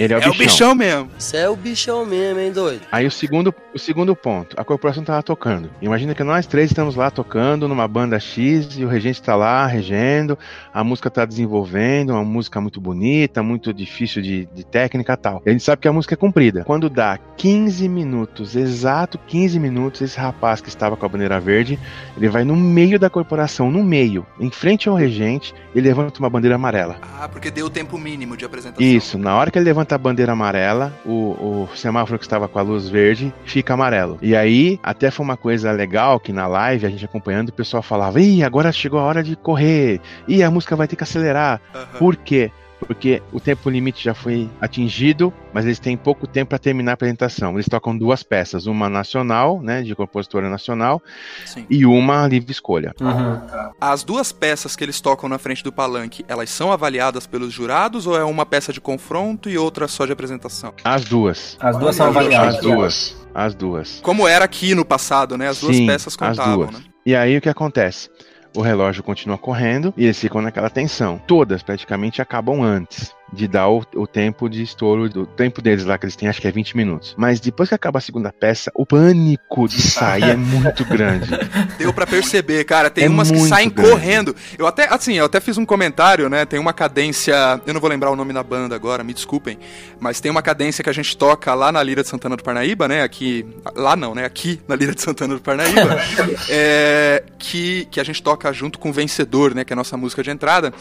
[0.00, 0.46] Ele é o É o bichão.
[0.46, 1.10] bichão mesmo.
[1.18, 2.80] Você é o bichão mesmo, hein, doido?
[2.90, 5.70] Aí o segundo, o segundo ponto, a corporação tava tocando.
[5.82, 9.66] Imagina que nós três estamos lá tocando numa banda X e o regente tá lá
[9.66, 10.38] regendo,
[10.72, 15.42] a música tá desenvolvendo, uma música muito bonita, muito difícil de, de técnica e tal.
[15.44, 16.64] E a gente sabe que a música é comprida.
[16.64, 21.78] Quando dá 15 minutos, exato 15 minutos, esse rapaz que estava com a bandeira verde,
[22.16, 26.30] ele vai no meio da corporação, no meio, em frente ao regente, e levanta uma
[26.30, 26.96] bandeira amarela.
[27.20, 28.86] Ah, porque deu o tempo mínimo de apresentação.
[28.86, 32.58] Isso, na hora que ele levanta a bandeira amarela, o, o semáforo que estava com
[32.58, 34.18] a luz verde fica amarelo.
[34.22, 37.82] E aí, até foi uma coisa legal que na live, a gente acompanhando, o pessoal
[37.82, 40.00] falava: Ih, agora chegou a hora de correr.
[40.26, 41.60] Ih, a música vai ter que acelerar.
[41.74, 41.86] Aham.
[41.98, 42.50] Por quê?
[42.86, 46.94] Porque o tempo limite já foi atingido, mas eles têm pouco tempo para terminar a
[46.94, 47.54] apresentação.
[47.54, 51.02] Eles tocam duas peças, uma nacional, né, de compositora nacional,
[51.44, 51.66] Sim.
[51.68, 52.94] e uma livre escolha.
[53.00, 53.72] Uhum.
[53.80, 58.06] As duas peças que eles tocam na frente do palanque, elas são avaliadas pelos jurados
[58.06, 60.72] ou é uma peça de confronto e outra só de apresentação?
[60.84, 61.56] As duas.
[61.60, 62.60] As duas são As avaliadas.
[62.60, 63.16] duas.
[63.34, 64.00] As duas.
[64.02, 65.48] Como era aqui no passado, né?
[65.48, 66.72] As duas Sim, peças as contavam, duas.
[66.72, 66.80] né?
[67.06, 68.10] E aí o que acontece?
[68.56, 71.20] O relógio continua correndo e eles ficam naquela tensão.
[71.26, 75.96] Todas praticamente acabam antes de dar o, o tempo de estouro, do tempo deles lá,
[75.96, 77.14] que eles têm acho que é 20 minutos.
[77.16, 81.28] Mas depois que acaba a segunda peça, o pânico de sair é muito grande.
[81.78, 82.90] Deu pra perceber, cara.
[82.90, 83.90] Tem É umas que saem grande.
[83.90, 84.36] correndo.
[84.58, 86.44] Eu até, assim, eu até fiz um comentário, né?
[86.44, 87.34] Tem uma cadência.
[87.66, 89.58] Eu não vou lembrar o nome da banda agora, me desculpem.
[89.98, 92.88] Mas tem uma cadência que a gente toca lá na Lira de Santana do Parnaíba,
[92.88, 93.02] né?
[93.02, 93.46] Aqui.
[93.76, 94.24] Lá não, né?
[94.24, 95.98] Aqui na Lira de Santana do Parnaíba.
[96.50, 99.64] é, que, que a gente toca junto com o Vencedor, né?
[99.64, 100.72] Que é a nossa música de entrada.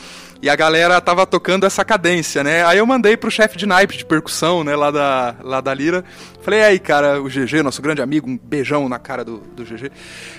[0.41, 2.65] E a galera tava tocando essa cadência, né?
[2.65, 4.75] Aí eu mandei pro chefe de naipe de percussão, né?
[4.75, 6.03] Lá da, lá da Lira.
[6.41, 9.91] Falei, aí, cara, o GG, nosso grande amigo, um beijão na cara do, do GG.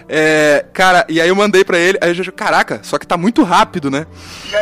[0.09, 3.17] É, cara, e aí eu mandei pra ele, aí o GG, caraca, só que tá
[3.17, 4.07] muito rápido, né?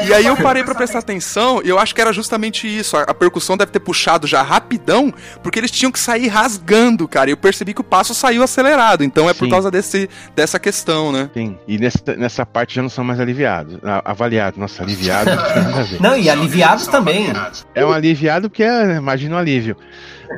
[0.05, 2.97] E aí eu parei pra prestar atenção e eu acho que era justamente isso.
[2.97, 7.31] A, a percussão deve ter puxado já rapidão, porque eles tinham que sair rasgando, cara.
[7.31, 9.05] E eu percebi que o passo saiu acelerado.
[9.05, 9.51] Então é por Sim.
[9.51, 11.31] causa desse, dessa questão, né?
[11.33, 11.57] Sim.
[11.69, 13.79] E nessa, nessa parte já não são mais aliviados.
[14.05, 14.59] Avaliados.
[14.59, 16.03] Nossa, aliviado não tem nada a ver.
[16.03, 17.28] Não, e aliviados também.
[17.75, 19.77] É um aliviado porque é, imagina um alívio.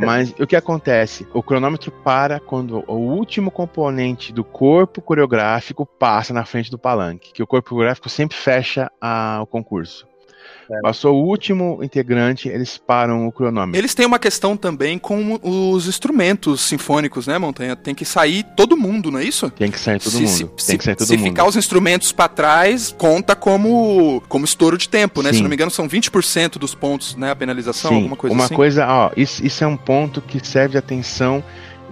[0.01, 1.27] Mas o que acontece?
[1.35, 7.33] O cronômetro para quando o último componente do corpo coreográfico passa na frente do palanque,
[7.33, 10.07] que o corpo coreográfico sempre fecha a- o concurso.
[10.83, 13.79] Passou o último integrante, eles param o cronômetro.
[13.81, 17.75] Eles têm uma questão também com os instrumentos sinfônicos, né, Montanha?
[17.77, 19.51] Tem que sair todo mundo, não é isso?
[19.51, 20.29] Tem que sair todo se, mundo.
[20.29, 21.27] se- Tem se- que sair todo se mundo.
[21.29, 25.31] ficar os instrumentos pra trás, conta como, como estouro de tempo, né?
[25.31, 25.43] Se Sim.
[25.43, 27.31] não me engano, são 20% dos pontos, né?
[27.31, 28.55] A penalização, Sim, alguma coisa uma assim.
[28.55, 31.43] coisa, ó, isso, isso é um ponto que serve de atenção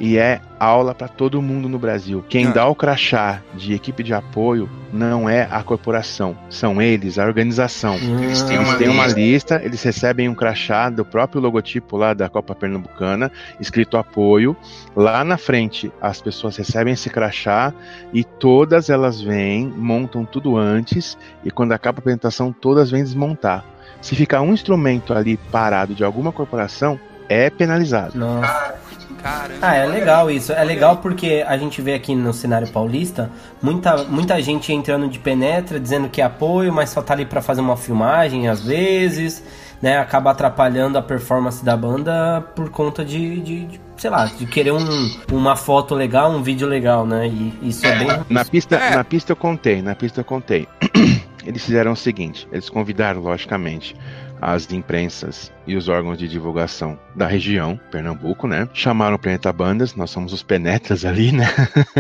[0.01, 2.25] e é aula para todo mundo no Brasil.
[2.29, 2.51] Quem Ah.
[2.51, 7.95] dá o crachá de equipe de apoio não é a corporação, são eles, a organização.
[7.97, 12.55] Eles Eles têm uma lista, eles recebem um crachá do próprio logotipo lá da Copa
[12.55, 13.31] Pernambucana,
[13.61, 14.57] escrito apoio.
[14.97, 17.73] Lá na frente, as pessoas recebem esse crachá
[18.13, 23.65] e todas elas vêm, montam tudo antes e quando acaba a apresentação, todas vêm desmontar.
[24.01, 28.17] Se ficar um instrumento ali parado de alguma corporação, é penalizado.
[28.17, 28.88] Nossa.
[29.23, 29.59] Caramba.
[29.63, 30.53] Ah, é legal isso.
[30.53, 33.31] É legal porque a gente vê aqui no cenário paulista
[33.63, 37.41] muita, muita gente entrando de penetra, dizendo que é apoio, mas só tá ali pra
[37.43, 39.43] fazer uma filmagem às vezes,
[39.83, 39.99] né?
[39.99, 44.73] Acaba atrapalhando a performance da banda por conta de, de- de, sei lá, de querer
[44.73, 47.27] um, uma foto legal, um vídeo legal, né?
[47.27, 48.09] E isso é bem.
[48.31, 48.95] Na pista, É.
[48.97, 50.67] na pista eu contei, na pista eu contei.
[51.47, 53.97] Eles fizeram o seguinte, eles convidaram, logicamente,
[54.41, 58.69] as imprensas e os órgãos de divulgação da região, Pernambuco, né?
[58.73, 61.47] Chamaram o Planeta Bandas, nós somos os penetras ali, né?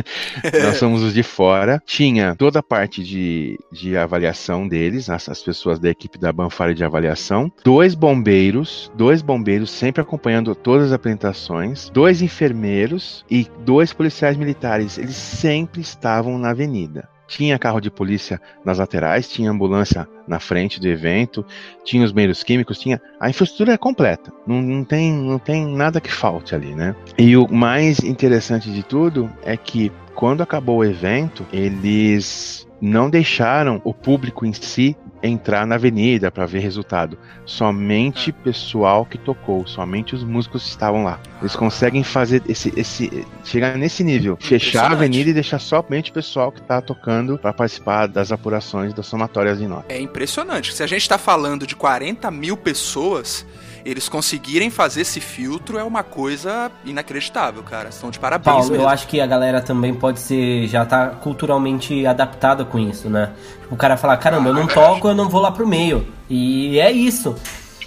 [0.64, 1.82] nós somos os de fora.
[1.84, 6.74] Tinha toda a parte de, de avaliação deles, as, as pessoas da equipe da Banfara
[6.74, 13.92] de avaliação, dois bombeiros, dois bombeiros sempre acompanhando todas as apresentações, dois enfermeiros e dois
[13.92, 14.96] policiais militares.
[14.98, 17.08] Eles sempre estavam na avenida.
[17.28, 21.44] Tinha carro de polícia nas laterais, tinha ambulância na frente do evento,
[21.84, 24.32] tinha os meios químicos, tinha a infraestrutura é completa.
[24.46, 26.96] Não, não tem não tem nada que falte ali, né?
[27.16, 33.80] E o mais interessante de tudo é que quando acabou o evento, eles não deixaram
[33.84, 37.18] o público em si entrar na avenida para ver resultado.
[37.44, 41.20] Somente pessoal que tocou, somente os músicos que estavam lá.
[41.40, 46.14] Eles conseguem fazer esse, esse chegar nesse nível, fechar a avenida e deixar somente o
[46.14, 49.92] pessoal que tá tocando para participar das apurações das somatórias de nota.
[49.92, 50.72] É impressionante.
[50.72, 53.46] Se a gente tá falando de 40 mil pessoas,
[53.88, 57.88] eles conseguirem fazer esse filtro é uma coisa inacreditável, cara.
[57.88, 58.84] Estão de parabéns Paulo, mesmo.
[58.84, 60.66] eu acho que a galera também pode ser.
[60.66, 63.30] já tá culturalmente adaptada com isso, né?
[63.70, 66.06] O cara falar, caramba, eu não toco, eu não vou lá pro meio.
[66.28, 67.34] E é isso.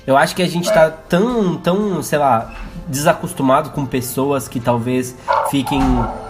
[0.06, 2.52] Eu acho que a gente tá tão, tão, sei lá,
[2.88, 5.16] desacostumado com pessoas que talvez
[5.50, 5.82] fiquem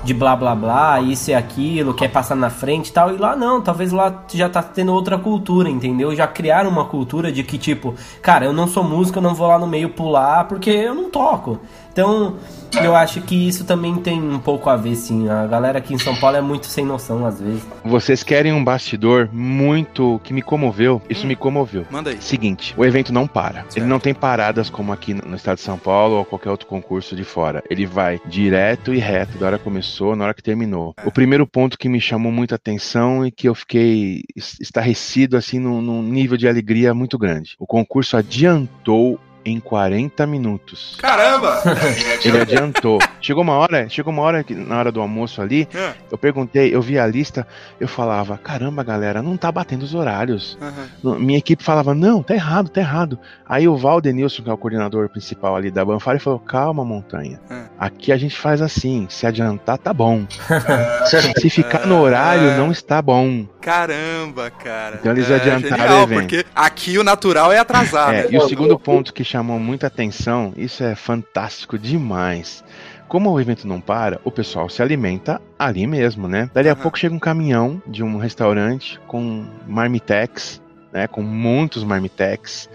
[0.04, 3.14] de blá blá blá, isso e aquilo, quer passar na frente e tal.
[3.14, 6.16] E lá não, talvez lá já tá tendo outra cultura, entendeu?
[6.16, 9.48] Já criaram uma cultura de que, tipo, cara, eu não sou músico, eu não vou
[9.48, 11.60] lá no meio pular porque eu não toco.
[11.92, 12.38] Então,
[12.82, 15.28] eu acho que isso também tem um pouco a ver, sim.
[15.28, 17.62] A galera aqui em São Paulo é muito sem noção, às vezes.
[17.84, 21.02] Vocês querem um bastidor muito que me comoveu?
[21.10, 21.86] Isso me comoveu.
[21.92, 22.22] Manda aí.
[22.22, 23.64] Seguinte, o evento não para.
[23.64, 23.78] Certo.
[23.78, 27.14] Ele não tem paradas como aqui no estado de São Paulo ou qualquer outro concurso
[27.14, 27.62] de fora.
[27.70, 30.96] Ele vai direto e reto, da hora que começou, na hora que terminou.
[31.06, 35.60] O primeiro ponto que me chamou muita atenção e que eu fiquei es- estarrecido assim
[35.60, 37.56] num, num nível de alegria muito grande.
[37.60, 40.96] O concurso adiantou em 40 minutos.
[41.00, 41.62] Caramba!
[42.24, 43.00] Ele adiantou.
[43.20, 45.94] Chegou uma hora, chegou uma hora que na hora do almoço ali, É.
[46.12, 47.48] eu perguntei, eu vi a lista,
[47.80, 50.58] eu falava, caramba, galera, não tá batendo os horários.
[51.04, 53.20] Não, Minha equipe falava, não, tá errado, tá errado.
[53.48, 57.40] Aí o Valdenilson, que é o coordenador principal ali da Banfari, falou, calma, montanha.
[57.50, 57.62] É.
[57.80, 60.26] Aqui a gente faz assim, se adiantar, tá bom.
[61.40, 63.46] se ficar no horário, não está bom.
[63.60, 64.98] Caramba, cara.
[65.00, 66.20] Então eles é adiantaram genial, o evento.
[66.22, 68.28] porque aqui o natural é atrasar, É, né?
[68.32, 72.64] e o segundo ponto que chamou muita atenção, isso é fantástico demais.
[73.08, 76.50] Como o evento não para, o pessoal se alimenta ali mesmo, né?
[76.54, 76.82] Dali a Aham.
[76.82, 80.62] pouco chega um caminhão de um restaurante com marmitex,
[80.92, 81.08] né?
[81.08, 82.70] Com muitos marmitex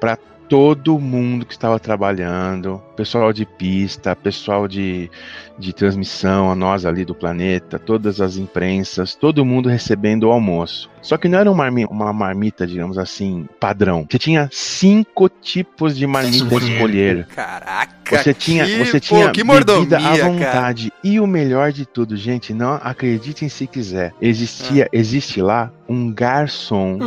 [0.00, 0.18] para
[0.48, 5.10] todo mundo que estava trabalhando, pessoal de pista, pessoal de,
[5.58, 10.88] de transmissão, a nós ali do planeta, todas as imprensas, todo mundo recebendo o almoço.
[11.02, 14.06] Só que não era uma, uma marmita, digamos assim, padrão.
[14.10, 17.26] Você tinha cinco tipos de marmita a escolher.
[17.26, 20.24] Caraca, Você tinha, que, você pô, tinha que bebida mordomia, à cara.
[20.30, 20.92] vontade.
[21.04, 24.12] E o melhor de tudo, gente, não acreditem se quiser.
[24.20, 24.88] Existia, Ah.
[24.92, 26.98] existe lá um garçom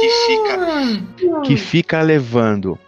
[0.00, 2.78] Que fica que fica levando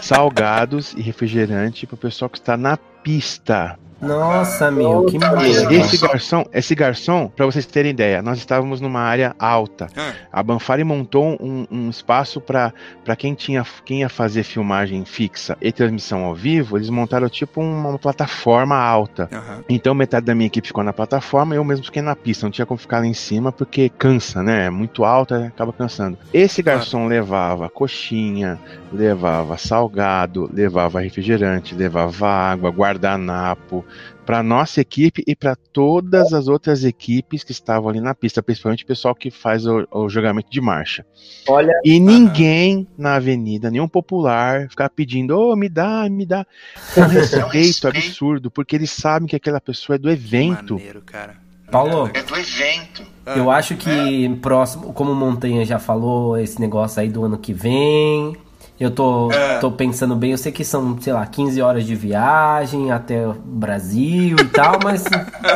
[0.00, 3.78] salgados e refrigerante pro pessoal que está na pista.
[4.00, 5.74] Nossa, meu, que merda.
[5.74, 9.88] esse garçom, esse garçom, para vocês terem ideia, nós estávamos numa área alta.
[9.96, 10.12] Ah.
[10.32, 12.72] A Banfari montou um, um espaço para
[13.16, 17.90] quem tinha quem ia fazer filmagem fixa e transmissão ao vivo, eles montaram tipo uma,
[17.90, 19.28] uma plataforma alta.
[19.32, 19.64] Aham.
[19.68, 22.46] Então metade da minha equipe ficou na plataforma e eu mesmo fiquei na pista.
[22.46, 24.66] Não tinha como ficar lá em cima porque cansa, né?
[24.66, 26.18] É muito alta, acaba cansando.
[26.32, 28.58] Esse garçom levava coxinha,
[28.92, 33.84] levava salgado, levava refrigerante, levava água, guardanapo
[34.24, 38.84] para nossa equipe e para todas as outras equipes que estavam ali na pista, principalmente
[38.84, 41.04] o pessoal que faz o, o jogamento de marcha.
[41.48, 46.46] Olha, E ninguém na avenida, nenhum popular, ficar pedindo, ô, me dá, me dá.
[46.94, 50.74] Com respeito absurdo, porque eles sabem que aquela pessoa é do evento.
[50.74, 51.36] Maneiro, cara.
[51.70, 53.02] Paulo, É do evento.
[53.36, 57.52] eu acho que próximo, como o Montanha já falou, esse negócio aí do ano que
[57.52, 58.36] vem.
[58.80, 59.28] Eu tô,
[59.60, 63.34] tô pensando bem, eu sei que são, sei lá, 15 horas de viagem até o
[63.34, 65.04] Brasil e tal, mas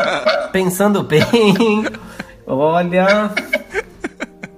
[0.52, 1.24] pensando bem,
[2.46, 3.30] olha.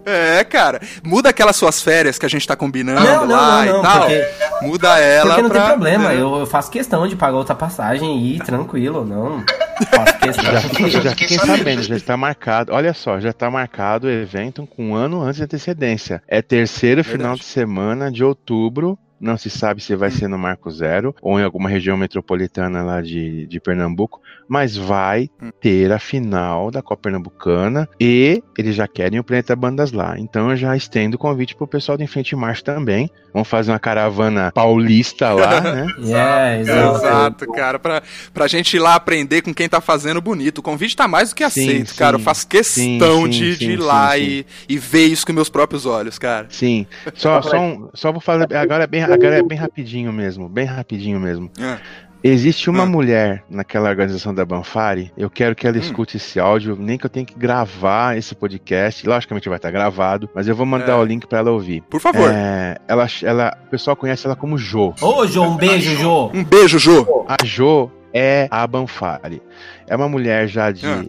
[0.04, 0.80] É, cara.
[1.04, 3.82] Muda aquelas suas férias que a gente tá combinando Não, não, lá não, não, e
[3.82, 4.00] tal.
[4.00, 4.26] porque-
[4.62, 5.60] Muda ela Porque não pra...
[5.60, 6.20] tem problema, é.
[6.20, 9.44] eu, eu faço questão de pagar outra passagem e ir tranquilo, não.
[9.90, 10.44] Faço questão.
[10.44, 11.82] Já, fiquei- já Fiquei sabendo.
[11.82, 12.72] já está marcado.
[12.72, 16.22] Olha só, já está marcado o evento com um ano antes de antecedência.
[16.26, 17.40] É terceiro final Verdade.
[17.40, 18.98] de semana de outubro.
[19.20, 23.00] Não se sabe se vai ser no Marco Zero ou em alguma região metropolitana lá
[23.00, 25.28] de, de Pernambuco, mas vai
[25.60, 30.18] ter a final da Copa Pernambucana e eles já querem o Planeta Bandas lá.
[30.18, 33.10] Então eu já estendo o convite pro pessoal do Enfrente Marcha também.
[33.32, 35.86] Vamos fazer uma caravana paulista lá, né?
[35.98, 36.96] É, exato.
[36.96, 38.02] Exato, cara, pra,
[38.32, 40.58] pra gente ir lá aprender com quem tá fazendo bonito.
[40.58, 41.96] O convite tá mais do que aceito, sim.
[41.96, 42.16] cara.
[42.16, 45.26] Eu faço questão Sim, de, sim, de ir sim, lá sim, E, e ver isso
[45.26, 46.46] com meus próprios olhos, cara.
[46.50, 46.86] Sim.
[47.14, 48.46] Só, só, um- só vou falar.
[48.56, 50.48] Agora é, bem, agora é bem rapidinho mesmo.
[50.48, 51.50] Bem rapidinho mesmo.
[51.60, 51.78] É.
[52.24, 52.86] Existe uma Ah.
[52.86, 55.12] mulher naquela organização da Banfari.
[55.16, 55.70] Eu quero que Hum.
[55.70, 59.06] ela escute esse áudio, nem que eu tenha que gravar esse podcast.
[59.06, 60.96] Logicamente vai estar gravado, mas eu vou mandar É.
[60.96, 61.82] o link pra ela ouvir.
[61.82, 62.28] Por favor.
[62.32, 64.92] É, ela, ela, o pessoal conhece ela como Jo.
[65.00, 66.30] Ô, Jô, um beijo, Jô.
[66.34, 67.24] Um beijo, Jô.
[67.28, 69.40] A Jo é a Banfari.
[69.86, 70.86] É uma mulher já de.
[70.86, 71.04] Ah.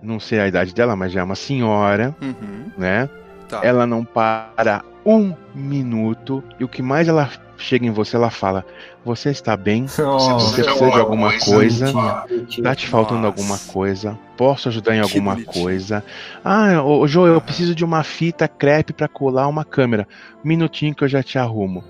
[0.00, 2.70] Não sei a idade dela, mas já é uma senhora, Uhum.
[2.78, 3.08] né?
[3.48, 3.60] Tá.
[3.62, 6.42] Ela não para um minuto.
[6.58, 8.64] E o que mais ela chega em você, ela fala:
[9.04, 9.86] Você está bem?
[9.98, 11.92] Oh, Você precisa de alguma coisa?
[11.92, 12.64] bonitinha.
[12.64, 13.28] Tá te faltando Nossa.
[13.40, 14.18] alguma coisa?
[14.36, 16.04] Posso ajudar em alguma coisa?
[16.44, 20.06] Ah, ô, ô, Jô, eu preciso de uma fita crepe pra colar uma câmera.
[20.44, 21.84] Um minutinho que eu já te arrumo.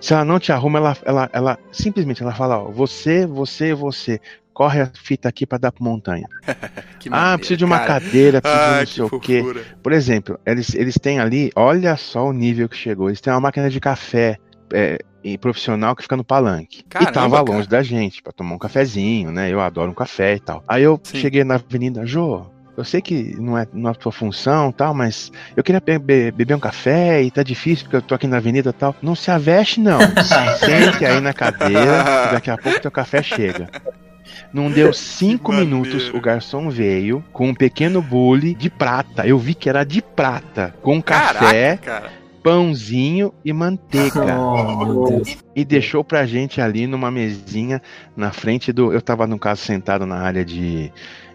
[0.00, 4.20] Se ela não te arruma, ela, ela, ela simplesmente ela fala: ó, você, você, você.
[4.56, 6.26] Corre a fita aqui pra dar pro montanha.
[6.98, 8.00] Que ah, preciso de uma cara.
[8.00, 9.44] cadeira, preciso de Ai, não sei o quê.
[9.82, 13.08] Por exemplo, eles, eles têm ali, olha só o nível que chegou.
[13.08, 14.38] Eles têm uma máquina de café
[14.72, 16.82] é, e profissional que fica no palanque.
[16.84, 17.56] Caramba, e tava cara.
[17.56, 19.52] longe da gente, pra tomar um cafezinho, né?
[19.52, 20.64] Eu adoro um café e tal.
[20.66, 21.18] Aí eu Sim.
[21.18, 22.46] cheguei na avenida, Jô,
[22.76, 26.32] eu sei que não é, não é a tua função tal, mas eu queria beber,
[26.32, 28.96] beber um café e tá difícil porque eu tô aqui na avenida tal.
[29.02, 30.00] Não se aveste, não.
[30.58, 33.68] Sente aí na cadeira, daqui a pouco teu café chega.
[34.52, 39.26] Não deu cinco minutos, o garçom veio com um pequeno bule de prata.
[39.26, 41.76] Eu vi que era de prata, com café.
[41.76, 42.10] Caraca,
[42.46, 44.36] pãozinho e manteiga.
[44.46, 45.22] Oh.
[45.54, 47.80] E deixou pra gente ali numa mesinha
[48.16, 48.92] na frente do.
[48.92, 50.92] Eu tava, no caso, sentado na área de,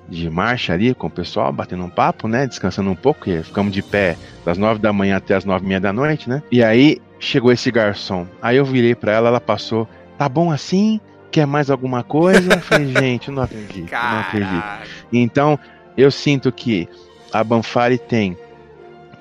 [0.07, 2.45] de marcha ali com o pessoal, batendo um papo, né?
[2.47, 5.67] Descansando um pouco, porque ficamos de pé das nove da manhã até as nove e
[5.67, 6.41] meia da noite, né?
[6.51, 8.25] E aí chegou esse garçom.
[8.41, 9.87] Aí eu virei pra ela, ela passou.
[10.17, 10.99] Tá bom assim?
[11.31, 12.53] Quer mais alguma coisa?
[12.55, 14.61] Eu falei, gente, não acredito, eu não acredito.
[14.61, 14.87] Caraca.
[15.11, 15.57] Então,
[15.97, 16.87] eu sinto que
[17.31, 18.37] a Banfari tem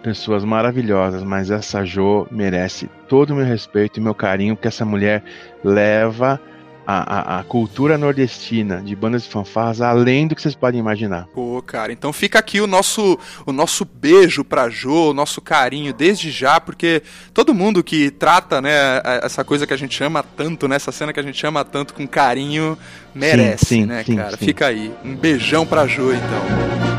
[0.03, 4.85] pessoas maravilhosas, mas essa Jo merece todo o meu respeito e meu carinho que essa
[4.85, 5.23] mulher
[5.63, 6.41] leva
[6.87, 11.27] a, a, a cultura nordestina de bandas de fanfarras além do que vocês podem imaginar.
[11.35, 15.93] Pô, cara, então fica aqui o nosso, o nosso beijo pra Jo, o nosso carinho
[15.93, 17.03] desde já, porque
[17.33, 21.13] todo mundo que trata, né, essa coisa que a gente ama tanto, né, essa cena
[21.13, 22.77] que a gente ama tanto com carinho,
[23.15, 24.37] merece, sim, né, sim, cara?
[24.37, 24.45] sim.
[24.45, 24.93] Fica aí.
[25.05, 26.90] Um beijão pra Jo, então.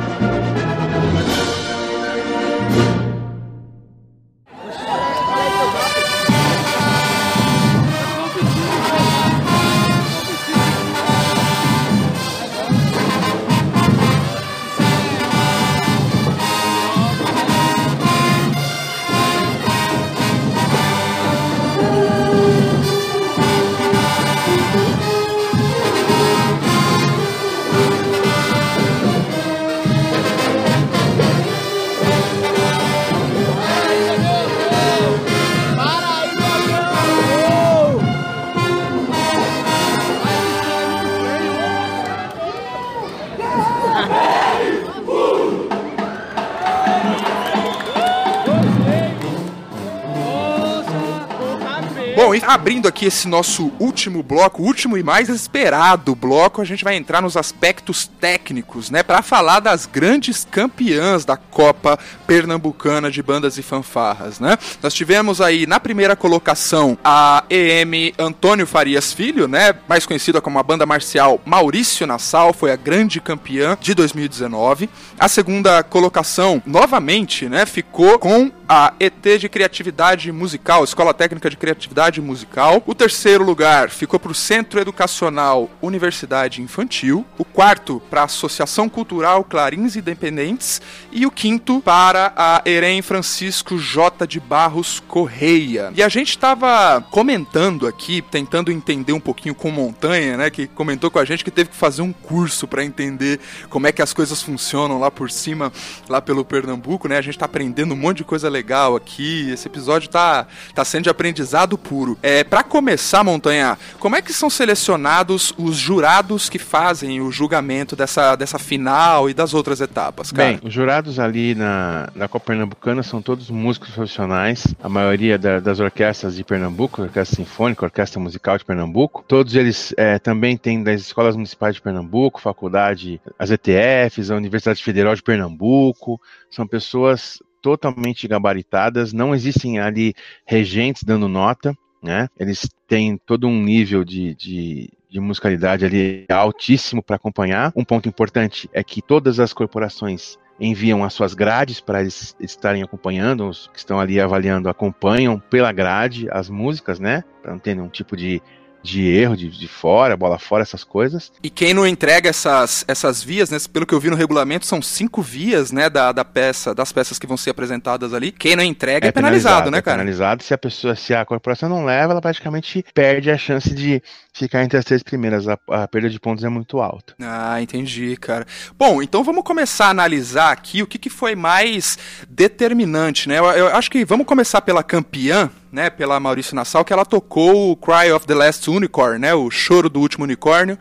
[52.31, 56.95] Bom, abrindo aqui esse nosso último bloco, último e mais esperado bloco, a gente vai
[56.95, 63.57] entrar nos aspectos técnicos, né, Pra falar das grandes campeãs da Copa Pernambucana de Bandas
[63.57, 64.57] e Fanfarras, né?
[64.81, 70.57] Nós tivemos aí na primeira colocação a EM Antônio Farias Filho, né, mais conhecida como
[70.57, 74.89] a banda marcial Maurício Nassau, foi a grande campeã de 2019.
[75.19, 81.57] A segunda colocação, novamente, né, ficou com a ET de Criatividade Musical, Escola Técnica de
[81.57, 82.81] Criatividade Musical.
[82.85, 87.25] O terceiro lugar ficou para o Centro Educacional Universidade Infantil.
[87.37, 90.81] O quarto para a Associação Cultural Clarins Independentes.
[91.11, 94.25] E o quinto para a Erem Francisco J.
[94.25, 95.91] de Barros Correia.
[95.93, 100.49] E a gente estava comentando aqui, tentando entender um pouquinho com Montanha, né?
[100.49, 103.37] Que comentou com a gente que teve que fazer um curso para entender
[103.69, 105.73] como é que as coisas funcionam lá por cima,
[106.07, 107.17] lá pelo Pernambuco, né?
[107.17, 108.60] A gente tá aprendendo um monte de coisa legal
[108.95, 109.49] aqui.
[109.51, 112.17] Esse episódio tá, tá sendo de aprendizado puro.
[112.21, 117.95] É, para começar, Montanha, como é que são selecionados os jurados que fazem o julgamento
[117.95, 120.49] dessa, dessa final e das outras etapas, cara?
[120.49, 125.59] Bem, os jurados ali na, na Copa Pernambucana são todos músicos profissionais, a maioria da-
[125.59, 129.23] das orquestras de Pernambuco, Orquestra Sinfônica, Orquestra Musical de Pernambuco.
[129.27, 134.83] Todos eles eh, também têm das escolas municipais de Pernambuco, faculdade, as ETFs, a Universidade
[134.83, 136.19] Federal de Pernambuco.
[136.49, 140.13] São pessoas totalmente gabaritadas, não existem ali
[140.45, 142.27] regentes dando nota, né?
[142.39, 147.71] Eles têm todo um nível de, de, de musicalidade ali altíssimo para acompanhar.
[147.75, 152.83] Um ponto importante é que todas as corporações enviam as suas grades para eles estarem
[152.83, 157.23] acompanhando, os que estão ali avaliando acompanham pela grade as músicas, né?
[157.41, 158.41] Para não ter nenhum tipo de,
[158.83, 161.31] de erro, de, de fora, bola fora, essas coisas.
[161.43, 163.57] E quem não entrega essas, essas vias, né?
[163.71, 165.89] Pelo que eu vi no regulamento, são cinco vias, né?
[165.89, 168.31] Da, da peça, das peças que vão ser apresentadas ali.
[168.31, 169.97] Quem não entrega é, penalizado, né, é cara?
[169.97, 170.43] penalizado.
[170.43, 174.01] Se a pessoa, se a corporação não leva, ela praticamente perde a chance de
[174.33, 175.47] ficar entre as três primeiras.
[175.47, 177.13] A, a perda de pontos é muito alta.
[177.21, 178.45] Ah, entendi, cara.
[178.77, 181.97] Bom, então vamos começar a analisar aqui o que, que foi mais
[182.29, 183.39] determinante, né?
[183.39, 185.89] Eu, eu acho que vamos começar pela campeã, né?
[185.89, 189.33] Pela Maurício Nassau, que ela tocou o Cry of the Last Unicorn, né?
[189.33, 190.77] O choro do último unicórnio.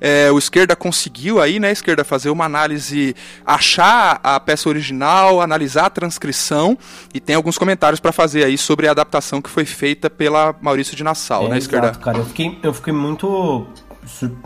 [0.00, 3.14] É, o Esquerda conseguiu aí, né, Esquerda, fazer uma análise,
[3.44, 6.76] achar a peça original, analisar a transcrição
[7.12, 10.96] e tem alguns comentários para fazer aí sobre a adaptação que foi feita pela Maurício
[10.96, 11.86] de Nassau, É, né, Esquerda?
[11.86, 12.18] exato, cara.
[12.18, 13.66] Eu fiquei, eu fiquei muito,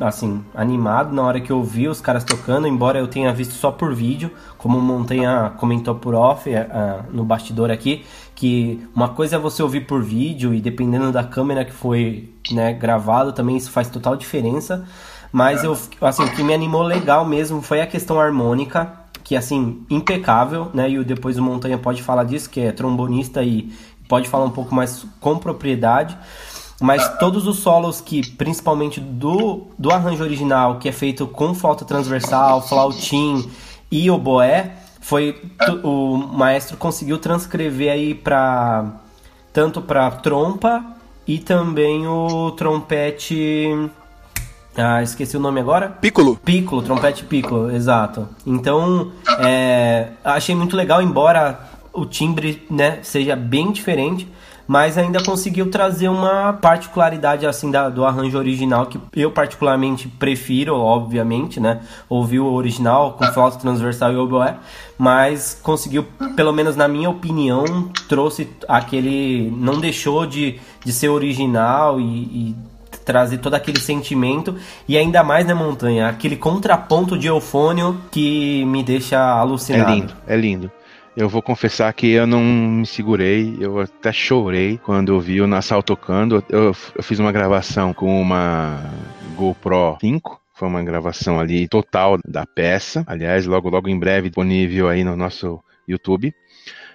[0.01, 3.71] assim, animado na hora que eu vi os caras tocando, embora eu tenha visto só
[3.71, 8.05] por vídeo, como o Montanha comentou por off, ah, no bastidor aqui,
[8.39, 12.73] que uma coisa é você ouvir por vídeo e dependendo da câmera que foi né,
[12.73, 14.87] gravado, também isso faz total diferença.
[15.33, 18.93] Mas eu, assim, o que me animou legal mesmo foi a questão harmônica,
[19.25, 20.89] que assim, impecável, né?
[20.89, 23.73] E depois o Montanha pode falar disso, que é trombonista e
[24.09, 26.17] pode falar um pouco mais com propriedade.
[26.81, 31.85] Mas todos os solos que, principalmente do, do arranjo original, que é feito com flauta
[31.85, 33.51] transversal, flautim
[33.91, 34.77] e oboé,
[35.09, 35.41] foi
[35.83, 38.85] o maestro conseguiu transcrever aí para
[39.55, 40.85] tanto para trompa
[41.27, 43.89] e também o trompete
[44.77, 45.89] ah, esqueci o nome agora?
[45.89, 46.37] Piccolo.
[46.37, 48.29] Piccolo, trompete piccolo, exato.
[48.47, 51.59] Então, é, achei muito legal, embora
[51.91, 54.31] o timbre né, seja bem diferente,
[54.69, 60.77] mas ainda conseguiu trazer uma particularidade assim da, do arranjo original que eu particularmente prefiro,
[60.77, 61.81] obviamente, né?
[62.07, 64.57] Ouvir o original com flauta transversal e oboé,
[64.99, 66.05] mas conseguiu,
[66.37, 67.65] pelo menos na minha opinião,
[68.09, 72.57] trouxe aquele, não deixou de, de ser original e, e
[73.07, 74.55] trazer todo aquele sentimento
[74.87, 79.91] e ainda mais na né, montanha, aquele contraponto de eufônio que me deixa alucinado.
[79.91, 80.73] É lindo, é lindo.
[81.19, 85.49] Eu vou confessar que eu não me segurei, eu até chorei quando eu vi o
[85.49, 86.45] Nassau tocando.
[86.49, 88.89] Eu, eu fiz uma gravação com uma
[89.35, 93.03] GoPro 5, foi uma gravação ali total da peça.
[93.05, 96.33] Aliás, logo logo em breve disponível aí no nosso YouTube.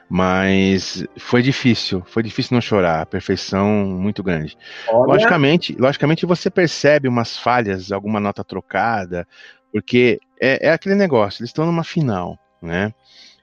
[0.09, 4.57] Mas foi difícil, foi difícil não chorar, a perfeição muito grande.
[4.88, 5.15] Olha...
[5.15, 9.28] Logicamente, logicamente você percebe umas falhas, alguma nota trocada,
[9.69, 12.93] porque é, é aquele negócio, eles estão numa final, né?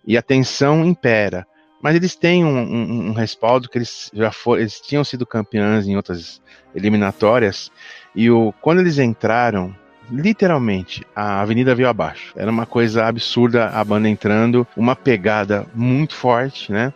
[0.07, 1.47] E a tensão impera.
[1.83, 5.87] Mas eles têm um, um, um respaldo que eles já foram, eles tinham sido campeões
[5.87, 6.43] em outras
[6.75, 7.71] eliminatórias
[8.15, 9.75] e o, quando eles entraram,
[10.11, 12.33] literalmente a avenida veio abaixo.
[12.37, 16.93] Era uma coisa absurda a banda entrando, uma pegada muito forte, né?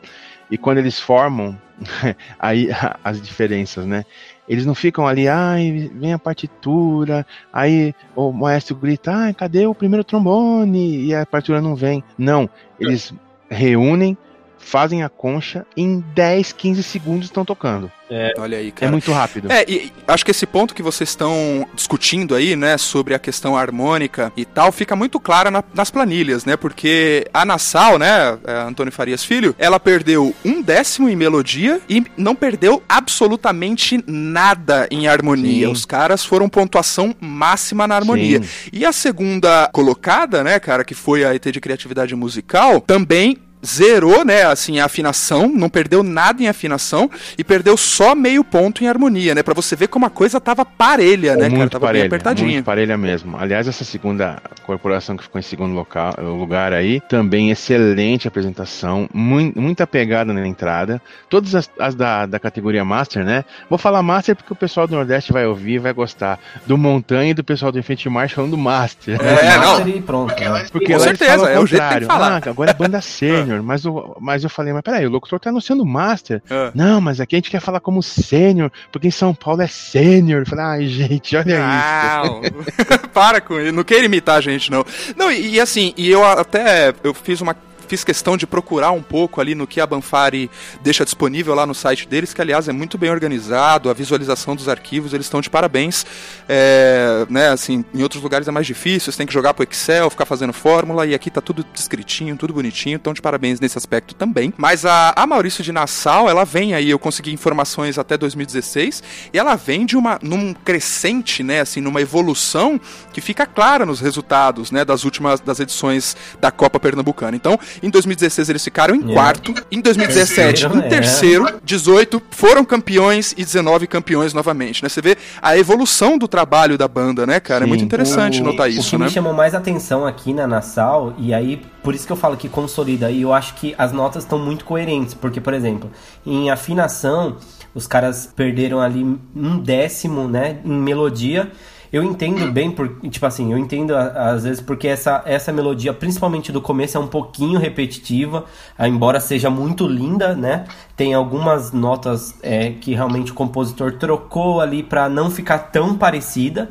[0.51, 1.59] E quando eles formam,
[2.39, 2.69] aí
[3.03, 4.05] as diferenças, né?
[4.49, 9.75] Eles não ficam ali, ai, vem a partitura, aí o maestro grita, ai, cadê o
[9.75, 11.07] primeiro trombone?
[11.07, 12.05] E a partitura não vem.
[12.19, 13.13] Não, eles
[13.49, 14.17] reúnem,
[14.65, 17.93] fazem a concha em 10, 15 segundos estão tocando.
[18.11, 18.87] É, Olha aí, cara.
[18.87, 19.51] É muito rápido.
[19.51, 23.57] É, e acho que esse ponto que vocês estão discutindo aí, né, sobre a questão
[23.57, 26.57] harmônica e tal, fica muito clara na, nas planilhas, né?
[26.57, 32.05] Porque a Nassau, né, a Antônio Farias Filho, ela perdeu um décimo em melodia e
[32.17, 35.67] não perdeu absolutamente nada em harmonia.
[35.67, 35.73] Sim.
[35.73, 38.43] Os caras foram pontuação máxima na harmonia.
[38.43, 38.71] Sim.
[38.73, 44.25] E a segunda colocada, né, cara, que foi a ET de Criatividade Musical, também zerou,
[44.25, 48.89] né, assim, a afinação, não perdeu nada em afinação e perdeu só meio ponto em
[48.89, 52.03] harmonia, né, para você ver como a coisa tava parelha, né, muito cara, tava parelha,
[52.03, 52.51] bem apertadinha.
[52.51, 53.37] Muito parelha mesmo.
[53.39, 59.61] Aliás, essa segunda corporação que ficou em segundo local, lugar aí, também excelente apresentação, muito,
[59.61, 64.37] muita pegada na entrada, todas as, as da, da categoria Master, né, vou falar Master
[64.37, 67.79] porque o pessoal do Nordeste vai ouvir vai gostar do Montanha e do pessoal do
[67.79, 69.19] Enfeite March falando do Master.
[69.21, 69.89] É, não.
[69.89, 70.67] E pronto, né?
[70.71, 72.43] Porque Com certeza, é o jeito que falar.
[72.45, 75.39] Ah, agora é banda sênior sênior, mas, o, mas eu falei, mas peraí, o locutor
[75.39, 76.43] tá anunciando master.
[76.51, 76.71] É.
[76.75, 80.41] Não, mas aqui a gente quer falar como sênior, porque em São Paulo é sênior.
[80.41, 82.43] Eu falei, ai, gente, olha não.
[82.43, 83.09] isso.
[83.13, 84.85] Para com isso, não queira imitar a gente, não.
[85.17, 87.55] Não, e, e assim, e eu até eu fiz uma
[87.85, 90.51] fiz questão de procurar um pouco ali no que a Banfari
[90.83, 94.69] deixa disponível lá no site deles, que aliás é muito bem organizado, a visualização dos
[94.69, 96.05] arquivos, eles estão de parabéns.
[96.49, 100.11] É, né, assim, em outros lugares é mais difícil, você tem que jogar pro Excel,
[100.11, 104.15] ficar fazendo fórmula, e aqui tá tudo descritinho, tudo bonitinho, então de parabéns nesse aspecto
[104.15, 104.53] também.
[104.57, 109.39] Mas a, a Maurício de Nassau, ela vem aí, eu consegui informações até 2016, e
[109.39, 112.81] ela vem de uma, num crescente, né, assim, numa evolução
[113.13, 117.37] que fica clara nos resultados, né, das últimas, das edições da Copa Pernambucana.
[117.37, 119.15] Então, em 2016 eles ficaram em é.
[119.15, 119.55] quarto.
[119.71, 121.49] Em 2017, terceiro, em terceiro.
[121.49, 121.55] É.
[121.65, 124.89] 18 foram campeões e 19 campeões novamente, né?
[124.89, 127.61] Você vê a evolução do trabalho da banda, né, cara?
[127.61, 127.65] Sim.
[127.65, 129.07] É muito interessante o, notar isso, o que né?
[129.07, 132.49] me chamou mais atenção aqui na Nassau, e aí por isso que eu falo que
[132.49, 135.91] consolida, e eu acho que as notas estão muito coerentes, porque, por exemplo,
[136.25, 137.37] em afinação,
[137.75, 139.05] os caras perderam ali
[139.37, 141.53] um décimo, né, em melodia,
[141.95, 146.51] eu entendo bem, por, tipo assim, eu entendo às vezes porque essa, essa melodia, principalmente
[146.51, 148.47] do começo, é um pouquinho repetitiva,
[148.81, 150.65] embora seja muito linda, né?
[150.97, 156.69] Tem algumas notas é, que realmente o compositor trocou ali para não ficar tão parecida,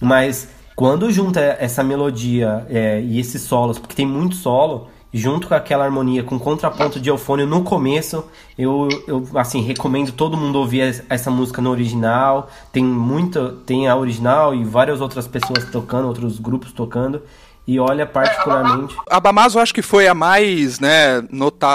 [0.00, 5.54] mas quando junta essa melodia é, e esses solos, porque tem muito solo, junto com
[5.54, 8.24] aquela harmonia com contraponto de eufônio no começo,
[8.58, 12.50] eu, eu assim recomendo todo mundo ouvir essa música no original.
[12.72, 17.22] Tem muita, tem a original e várias outras pessoas tocando, outros grupos tocando.
[17.66, 18.94] E olha, particularmente.
[19.08, 21.22] A Bamazo acho que foi a mais, né,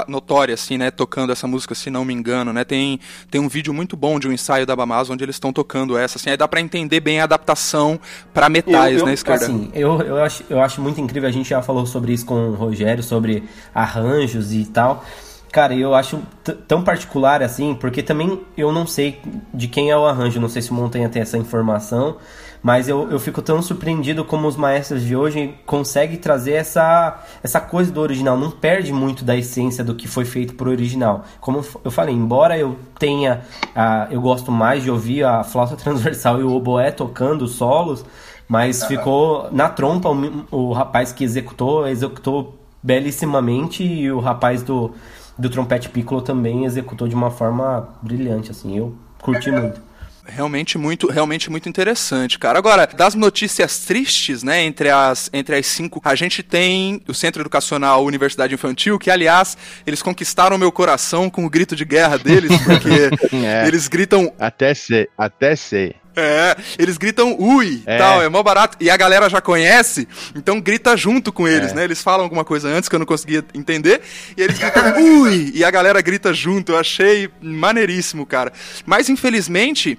[0.07, 2.63] notória, assim, né, tocando essa música, se não me engano, né?
[2.63, 2.99] Tem,
[3.31, 6.19] tem um vídeo muito bom de um ensaio da Bamazo onde eles estão tocando essa,
[6.19, 7.99] assim, aí dá pra entender bem a adaptação
[8.31, 9.45] para metais, eu, eu, né, esquerda?
[9.45, 12.35] Assim, eu, eu, acho, eu acho muito incrível, a gente já falou sobre isso com
[12.35, 15.03] o Rogério, sobre arranjos e tal.
[15.51, 16.21] Cara, eu acho
[16.67, 19.19] tão particular assim, porque também eu não sei
[19.51, 22.17] de quem é o arranjo, não sei se o Montanha tem essa informação,
[22.61, 27.59] mas eu, eu fico tão surpreendido como os maestros de hoje conseguem trazer essa, essa
[27.59, 31.23] coisa do original, não perde muito da essência do que foi feito pro original.
[31.39, 36.39] Como eu falei, embora eu tenha, uh, eu gosto mais de ouvir a flauta transversal
[36.39, 38.05] e o oboé tocando solos,
[38.47, 44.93] mas ficou na trompa o, o rapaz que executou, executou belíssimamente e o rapaz do
[45.39, 49.81] do trompete piccolo também executou de uma forma brilhante, assim, eu curti muito.
[50.29, 52.57] Realmente muito, realmente muito interessante, cara.
[52.57, 57.41] Agora, das notícias tristes, né, entre as, entre as cinco, a gente tem o Centro
[57.41, 62.51] Educacional Universidade Infantil, que, aliás, eles conquistaram meu coração com o grito de guerra deles,
[62.63, 63.67] porque é.
[63.67, 64.31] eles gritam...
[64.39, 65.95] Até sei, até sei.
[66.15, 67.97] É, eles gritam ui, é.
[67.97, 68.77] tal, é mó barato.
[68.79, 71.75] E a galera já conhece, então grita junto com eles, é.
[71.75, 71.83] né?
[71.83, 74.01] Eles falam alguma coisa antes que eu não conseguia entender,
[74.35, 76.73] e eles gritam ui, e a galera grita junto.
[76.73, 78.51] Eu achei maneiríssimo, cara.
[78.85, 79.97] Mas infelizmente,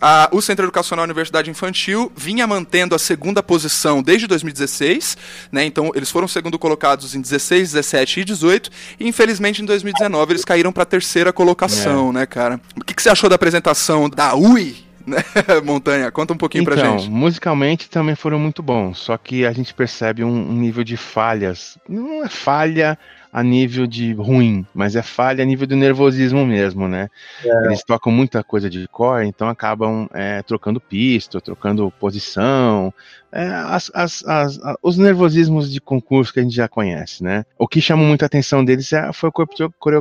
[0.00, 5.16] a, o Centro Educacional Universidade Infantil vinha mantendo a segunda posição desde 2016,
[5.52, 5.64] né?
[5.64, 10.44] Então eles foram segundo colocados em 16, 17 e 18, e infelizmente em 2019 eles
[10.44, 12.12] caíram para a terceira colocação, é.
[12.12, 12.60] né, cara?
[12.76, 14.89] O que, que você achou da apresentação da UI?
[15.64, 16.10] Montanha?
[16.10, 17.04] Conta um pouquinho então, pra gente.
[17.04, 20.96] Então, musicalmente também foram muito bons, só que a gente percebe um, um nível de
[20.96, 21.78] falhas.
[21.88, 22.98] Não é falha
[23.32, 27.08] a nível de ruim, mas é falha a nível do nervosismo mesmo, né?
[27.44, 27.66] É.
[27.66, 32.92] Eles tocam muita coisa de core, então acabam é, trocando pista, trocando posição,
[33.30, 37.44] é, as, as, as, os nervosismos de concurso que a gente já conhece, né?
[37.56, 39.54] O que chamou muita atenção deles é, foi o corpo,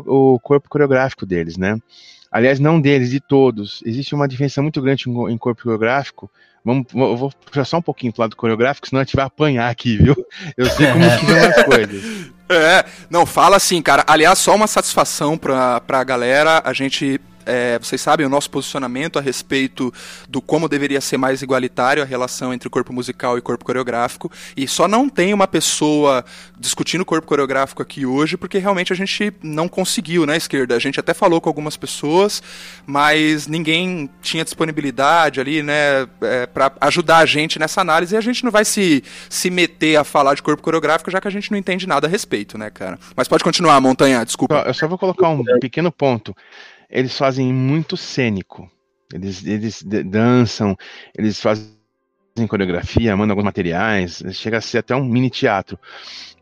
[0.08, 1.78] o corpo coreográfico deles, né?
[2.32, 3.82] Aliás, não deles, de todos.
[3.86, 6.30] Existe uma diferença muito grande em corpo coreográfico.
[6.64, 9.70] Vamos, eu vou puxar só um pouquinho pro lado coreográfico, senão a gente vai apanhar
[9.70, 10.16] aqui, viu?
[10.58, 12.30] Eu sei como que são as coisas.
[12.52, 14.04] É, não, fala assim, cara.
[14.08, 16.64] Aliás, só uma satisfação pra, pra galera.
[16.66, 19.92] A gente é, vocês sabem o nosso posicionamento a respeito
[20.28, 24.32] do como deveria ser mais igualitário a relação entre corpo musical e corpo coreográfico.
[24.56, 26.24] E só não tem uma pessoa
[26.60, 30.76] discutindo corpo coreográfico aqui hoje, porque realmente a gente não conseguiu né, esquerda.
[30.76, 32.44] A gente até falou com algumas pessoas,
[32.86, 38.14] mas ninguém tinha disponibilidade ali, né, é, para ajudar a gente nessa análise.
[38.14, 41.28] E a gente não vai se, se meter a falar de corpo coreográfico, já que
[41.28, 43.00] a gente não entende nada a respeito, né, cara?
[43.16, 44.64] Mas pode continuar, Montanha, desculpa.
[44.68, 46.36] Eu só vou colocar um pequeno ponto
[46.90, 48.70] eles fazem muito cênico.
[49.14, 50.76] Eles, eles dançam,
[51.18, 51.68] eles fazem
[52.48, 55.78] coreografia, mandam alguns materiais, chega a ser até um mini teatro.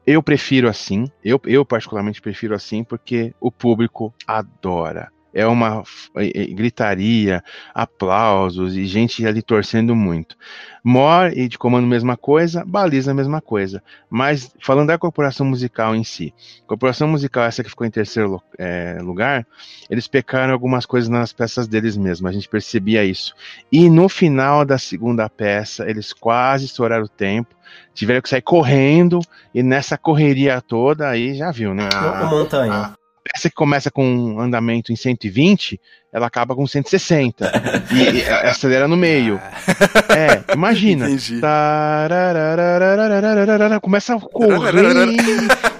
[0.05, 5.83] Eu prefiro assim, eu, eu particularmente prefiro assim, porque o público adora é uma
[6.53, 10.35] gritaria, aplausos e gente ali torcendo muito.
[10.83, 13.83] Mor e de comando mesma coisa, baliza a mesma coisa.
[14.09, 16.33] Mas falando da corporação musical em si,
[16.65, 19.45] corporação musical essa que ficou em terceiro é, lugar,
[19.89, 23.35] eles pecaram algumas coisas nas peças deles mesmos, a gente percebia isso.
[23.71, 27.53] E no final da segunda peça, eles quase estouraram o tempo,
[27.93, 29.19] tiveram que sair correndo
[29.53, 31.89] e nessa correria toda aí já viu, né?
[31.93, 32.95] A, montanha
[33.27, 35.79] peça que começa com um andamento em 120,
[36.11, 37.51] ela acaba com 160
[37.91, 39.39] e, e acelera no meio.
[40.09, 41.07] É, imagina.
[43.81, 44.71] Começa a correr.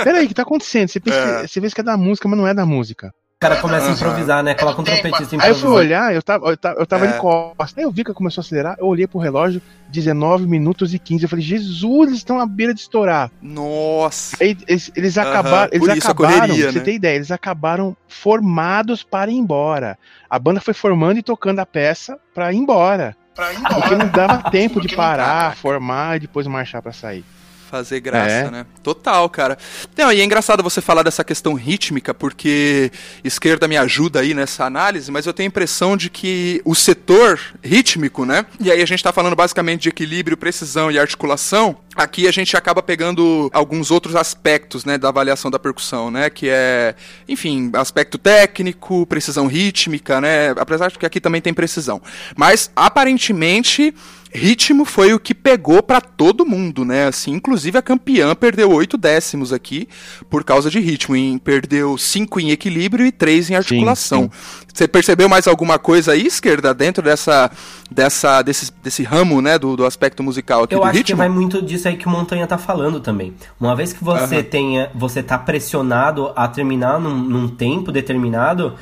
[0.04, 0.90] Peraí, o que tá acontecendo?
[0.90, 1.48] Você, pensa, é.
[1.48, 3.14] você vê que é da música, mas não é da música.
[3.38, 4.56] O cara começa a improvisar, né?
[4.56, 5.46] Coloca um trompetista improvisar.
[5.46, 7.12] Aí eu fui olhar, eu tava, eu tava, eu tava é.
[7.12, 7.78] de costas.
[7.78, 11.22] Aí eu vi que começou a acelerar, eu olhei pro relógio, 19 minutos e 15.
[11.22, 13.30] Eu falei, Jesus, eles estão à beira de estourar.
[13.40, 14.38] Nossa.
[14.42, 16.84] Aí eles, eles acabaram, eles acabaram, correria, você né?
[16.84, 20.00] tem ideia, eles acabaram formados para ir embora.
[20.28, 23.16] A banda foi formando e tocando a peça para ir embora.
[23.36, 23.76] Pra ir embora.
[23.76, 27.24] Porque não dava tempo de parar, formar e depois marchar para sair
[27.68, 28.52] fazer graça, é.
[28.52, 28.66] né?
[28.82, 29.58] Total, cara.
[29.96, 32.92] Não, e é engraçado você falar dessa questão rítmica, porque
[33.24, 37.40] esquerda me ajuda aí nessa análise, mas eu tenho a impressão de que o setor
[37.64, 38.46] rítmico, né?
[38.60, 41.78] E aí a gente tá falando basicamente de equilíbrio, precisão e articulação.
[41.96, 46.48] Aqui a gente acaba pegando alguns outros aspectos, né, da avaliação da percussão, né, que
[46.48, 46.94] é,
[47.28, 52.00] enfim, aspecto técnico, precisão rítmica, né, apesar de que aqui também tem precisão.
[52.36, 53.96] Mas aparentemente
[54.38, 57.08] ritmo foi o que pegou para todo mundo, né?
[57.08, 59.88] Assim, inclusive a campeã perdeu oito décimos aqui
[60.30, 61.16] por causa de ritmo.
[61.16, 64.24] Em, perdeu cinco em equilíbrio e três em articulação.
[64.24, 64.68] Sim, sim.
[64.74, 67.50] Você percebeu mais alguma coisa aí, esquerda, dentro dessa,
[67.90, 71.16] dessa, desse, desse ramo, né, do, do aspecto musical aqui Eu do acho ritmo?
[71.16, 73.34] que vai muito disso aí que o Montanha tá falando também.
[73.60, 74.44] Uma vez que você uhum.
[74.44, 78.76] tenha, você tá pressionado a terminar num, num tempo determinado,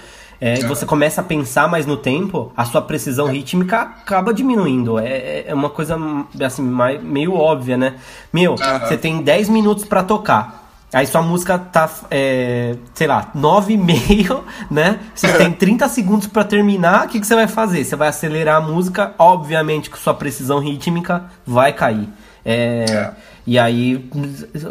[0.45, 0.67] é, uhum.
[0.67, 4.99] você começa a pensar mais no tempo, a sua precisão rítmica acaba diminuindo.
[4.99, 5.97] É, é, é uma coisa
[6.45, 6.61] assim,
[7.01, 7.95] meio óbvia, né?
[8.31, 10.69] Meu, você tem 10 minutos para tocar.
[10.93, 14.99] Aí sua música tá, é, sei lá, 9 e meio, né?
[15.15, 17.83] Você tem 30 segundos para terminar, o que, que você vai fazer?
[17.83, 22.07] Você vai acelerar a música, obviamente que sua precisão rítmica vai cair.
[22.45, 23.11] É, é.
[23.47, 24.07] E aí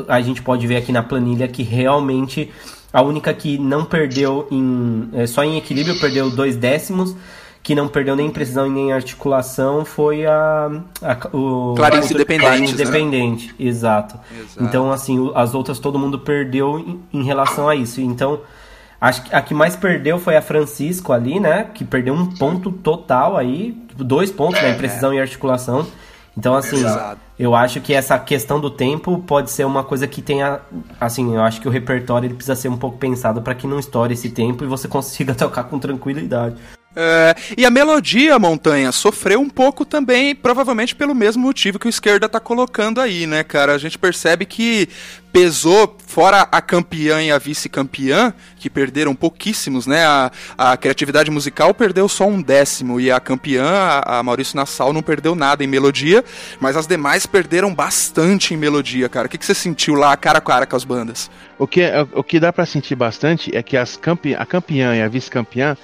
[0.07, 2.53] a gente pode ver aqui na planilha que realmente
[2.95, 5.11] a única que não perdeu em.
[5.15, 7.17] É, só em equilíbrio perdeu dois décimos
[7.61, 10.71] que não perdeu nem precisão e nem articulação foi a,
[11.03, 13.55] a o Clarice Independente, Clarice Independente, né?
[13.59, 14.21] exato.
[14.39, 14.63] exato.
[14.63, 18.01] Então assim, as outras todo mundo perdeu em, em relação a isso.
[18.01, 18.43] Então,
[19.01, 22.71] acho que a que mais perdeu foi a Francisco ali, né, que perdeu um ponto
[22.71, 25.17] total aí, tipo, dois pontos, né, em precisão é.
[25.17, 25.85] e articulação.
[26.37, 27.21] Então, assim, Exato.
[27.39, 30.61] Eu acho que essa questão do tempo pode ser uma coisa que tenha.
[31.01, 33.79] Assim, eu acho que o repertório ele precisa ser um pouco pensado para que não
[33.79, 36.57] estoure esse tempo e você consiga tocar com tranquilidade.
[36.97, 41.91] É, e a melodia, Montanha, sofreu um pouco também, provavelmente pelo mesmo motivo que o
[41.91, 43.75] esquerda tá colocando aí, né, cara?
[43.75, 44.89] A gente percebe que
[45.33, 50.07] pesou, fora a campeã e a vice-campeã, que perderam pouquíssimos, né?
[50.07, 54.93] A, a criatividade musical perdeu só um décimo, e a campeã, a, a Maurício Nassau,
[54.93, 56.25] não perdeu nada em melodia,
[56.61, 59.27] mas as demais perderam bastante em melodia, cara.
[59.27, 61.29] O que, que você sentiu lá, cara a cara com as bandas?
[61.59, 61.83] O que,
[62.13, 65.77] o que dá para sentir bastante é que as campe, a campeã e a vice-campeã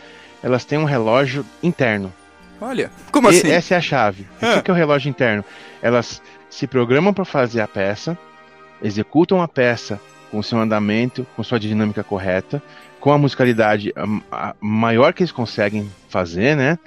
[0.43, 2.13] elas têm um relógio interno.
[2.61, 3.51] Olha, como e assim?
[3.51, 4.27] Essa é a chave.
[4.41, 4.57] Ah.
[4.57, 5.45] O que é o relógio interno?
[5.81, 8.19] Elas se programam para fazer a peça,
[8.83, 12.63] executam a peça com seu andamento, com sua dinâmica correta,
[13.01, 13.93] com a musicalidade
[14.61, 16.79] maior que eles conseguem fazer, né?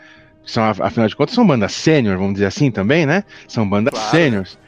[0.46, 3.24] São, afinal de contas, são bandas sênior, vamos dizer assim também, né?
[3.48, 4.12] São bandas claro.
[4.12, 4.60] sêniors.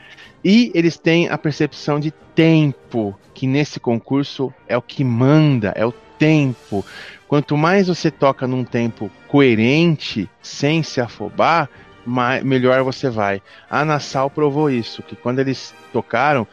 [0.44, 5.86] E eles têm a percepção de tempo, que nesse concurso é o que manda, é
[5.86, 6.86] o tempo.
[7.28, 11.70] Quanto mais você toca num tempo coerente, sem se afobar,
[12.06, 13.42] mais, melhor você vai.
[13.70, 16.48] A Nassau provou isso, que quando eles tocaram,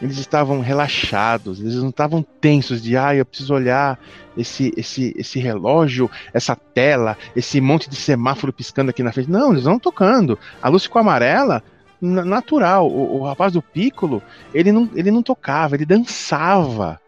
[0.00, 3.98] eles estavam relaxados, eles não estavam tensos de, ah, eu preciso olhar
[4.36, 9.30] esse, esse, esse relógio, essa tela, esse monte de semáforo piscando aqui na frente.
[9.30, 10.38] Não, eles não tocando.
[10.60, 11.62] A luz ficou amarela,
[12.00, 12.88] natural.
[12.88, 14.22] O, o rapaz do Piccolo,
[14.52, 17.00] ele não, ele não tocava, ele dançava.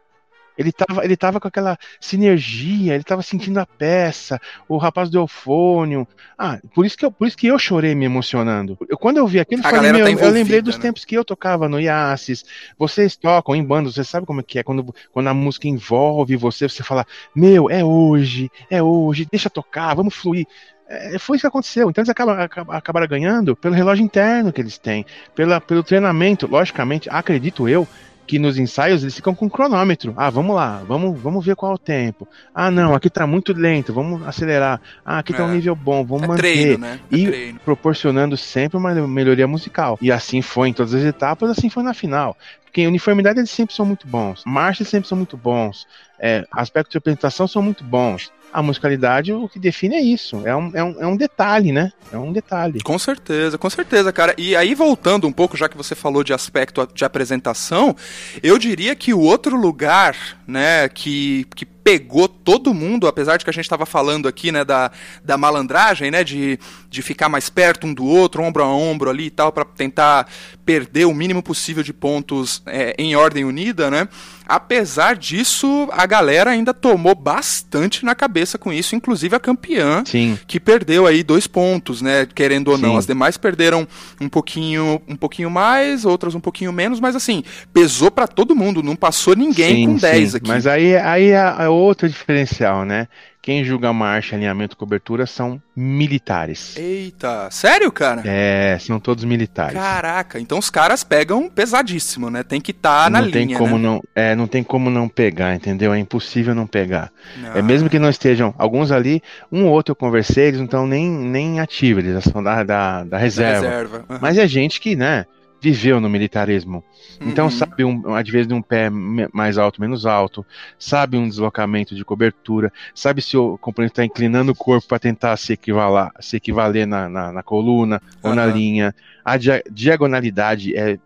[0.57, 5.19] Ele tava, ele tava com aquela sinergia, ele tava sentindo a peça, o rapaz do
[5.19, 6.07] Eufônio.
[6.39, 8.77] Ah, por isso que eu, por isso que eu chorei me emocionando.
[8.89, 10.83] Eu, quando eu vi aquilo, eu, falei, meu, tá eu lembrei dos né?
[10.83, 12.45] tempos que eu tocava no Iasis.
[12.79, 14.63] Vocês tocam em bandas, você sabe como é que é?
[14.63, 19.95] Quando, quando a música envolve você, você fala, meu, é hoje, é hoje, deixa tocar,
[19.95, 20.47] vamos fluir.
[20.89, 21.91] É, foi isso que aconteceu.
[21.91, 22.39] Então eles acabam,
[22.69, 25.05] acabaram ganhando pelo relógio interno que eles têm,
[25.35, 26.47] pela, pelo treinamento.
[26.47, 27.87] Logicamente, acredito eu,
[28.27, 30.13] que nos ensaios eles ficam com cronômetro.
[30.17, 32.27] Ah, vamos lá, vamos, vamos ver qual é o tempo.
[32.55, 34.81] Ah, não, aqui tá muito lento, vamos acelerar.
[35.05, 35.37] Ah, aqui é.
[35.37, 35.55] tá um é.
[35.55, 36.41] nível bom, vamos é manter.
[36.41, 37.01] Treino, né?
[37.11, 37.61] É e treino.
[37.65, 39.99] proporcionando sempre uma melhoria musical.
[40.03, 42.37] E assim foi em todas as etapas, assim foi na final.
[42.77, 45.87] Porque uniformidade eles sempre são muito bons, marchas sempre são muito bons,
[46.19, 50.47] é, aspectos de apresentação são muito bons a musicalidade o que define é isso.
[50.47, 51.93] É um, é, um, é um detalhe, né?
[52.11, 52.81] É um detalhe.
[52.81, 54.35] Com certeza, com certeza, cara.
[54.39, 57.95] E aí, voltando um pouco, já que você falou de aspecto de apresentação,
[58.43, 60.17] eu diria que o outro lugar,
[60.47, 64.65] né, que, que pegou todo mundo, apesar de que a gente estava falando aqui, né,
[64.65, 64.91] da,
[65.23, 66.59] da malandragem, né, de,
[66.91, 70.27] de ficar mais perto um do outro, ombro a ombro ali e tal, para tentar
[70.65, 74.09] perder o mínimo possível de pontos é, em ordem unida, né?
[74.47, 80.39] Apesar disso, a galera ainda tomou bastante na cabeça com isso, inclusive a campeã, Sim.
[80.47, 82.93] que perdeu aí dois pontos, né, querendo ou não.
[82.93, 82.99] Sim.
[82.99, 83.87] As demais perderam
[84.21, 87.43] um pouquinho, um pouquinho mais, outras um pouquinho menos, mas assim,
[87.73, 90.49] pesou para todo mundo, não passou ninguém sim, com 10 aqui.
[90.49, 93.09] Mas aí, aí a, a outro diferencial, né?
[93.47, 96.77] Quem julga marcha, alinhamento e cobertura são militares.
[96.77, 98.21] Eita, sério, cara?
[98.25, 99.75] É, são todos militares.
[99.75, 102.43] Caraca, então os caras pegam pesadíssimo, né?
[102.43, 103.85] Tem que estar tá na não linha, tem como né?
[103.85, 105.95] não, é, não tem como não pegar, entendeu?
[105.95, 107.13] É impossível não pegar.
[107.55, 109.23] É mesmo que não estejam alguns ali,
[109.53, 113.05] um ou outro eu conversei, eles não estão nem nem ativos, eles são da, da,
[113.05, 113.61] da reserva.
[113.61, 114.05] Da reserva.
[114.09, 114.19] Uhum.
[114.21, 115.25] Mas é gente que, né?
[115.73, 116.85] Viveu no militarismo.
[117.21, 117.51] Então Uhum.
[117.51, 118.89] sabe um, às vezes de um pé
[119.33, 120.47] mais alto, menos alto,
[120.79, 125.37] sabe um deslocamento de cobertura, sabe se o componente está inclinando o corpo para tentar
[125.37, 128.95] se equivaler, se equivaler na, na, na coluna ou na linha.
[129.25, 130.99] A dia- diagonalidade é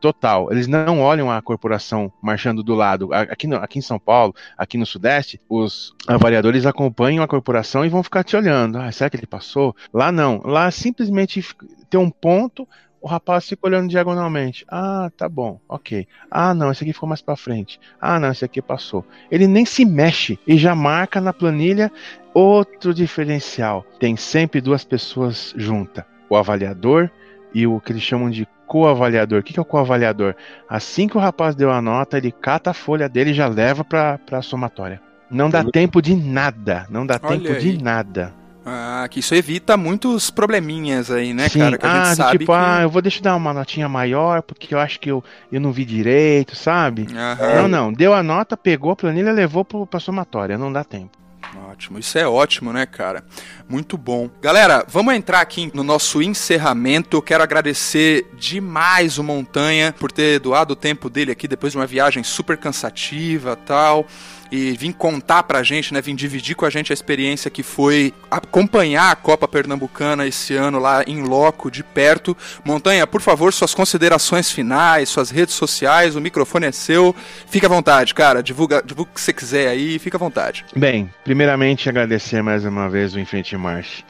[0.00, 0.52] total.
[0.52, 3.08] Eles não olham a corporação marchando do lado.
[3.12, 7.88] Aqui, no- aqui em São Paulo, aqui no Sudeste, os avaliadores acompanham a corporação e
[7.88, 8.78] vão ficar te olhando.
[8.78, 9.74] Ah, será que ele passou?
[9.92, 10.40] Lá não.
[10.44, 11.42] Lá simplesmente
[11.88, 12.68] tem um ponto,
[13.04, 14.64] o rapaz fica olhando diagonalmente.
[14.66, 16.08] Ah, tá bom, ok.
[16.30, 17.78] Ah, não, esse aqui ficou mais pra frente.
[18.00, 19.04] Ah, não, esse aqui passou.
[19.30, 21.92] Ele nem se mexe e já marca na planilha
[22.32, 23.84] outro diferencial.
[24.00, 27.10] Tem sempre duas pessoas juntas: o avaliador
[27.52, 29.40] e o que eles chamam de co-avaliador.
[29.40, 30.34] O que é o co-avaliador?
[30.66, 33.84] Assim que o rapaz deu a nota, ele cata a folha dele e já leva
[33.84, 34.98] pra, pra somatória.
[35.30, 36.86] Não dá tempo de nada.
[36.88, 37.60] Não dá Olha tempo aí.
[37.60, 38.32] de nada.
[38.66, 41.78] Ah, que isso evita muitos probleminhas aí, né, Sim, cara?
[41.78, 42.58] Que a gente ah, sabe tipo, que...
[42.58, 45.70] ah, eu vou deixar dar uma notinha maior porque eu acho que eu, eu não
[45.70, 47.06] vi direito, sabe?
[47.12, 51.24] Não, não, deu a nota, pegou a planilha, levou pro, pra somatória, não dá tempo.
[51.70, 53.24] Ótimo, isso é ótimo, né, cara?
[53.68, 54.30] Muito bom.
[54.40, 57.16] Galera, vamos entrar aqui no nosso encerramento.
[57.16, 61.78] Eu quero agradecer demais o Montanha por ter doado o tempo dele aqui depois de
[61.78, 64.06] uma viagem super cansativa tal.
[64.50, 66.00] E vir contar pra gente, né?
[66.00, 70.78] Vir dividir com a gente a experiência que foi acompanhar a Copa Pernambucana esse ano
[70.78, 72.36] lá em loco, de perto.
[72.64, 77.14] Montanha, por favor, suas considerações finais, suas redes sociais, o microfone é seu.
[77.48, 78.42] Fica à vontade, cara.
[78.42, 80.64] Divulga, divulga o que você quiser aí, fica à vontade.
[80.76, 84.04] Bem, primeiramente agradecer mais uma vez o Enfrente Marche,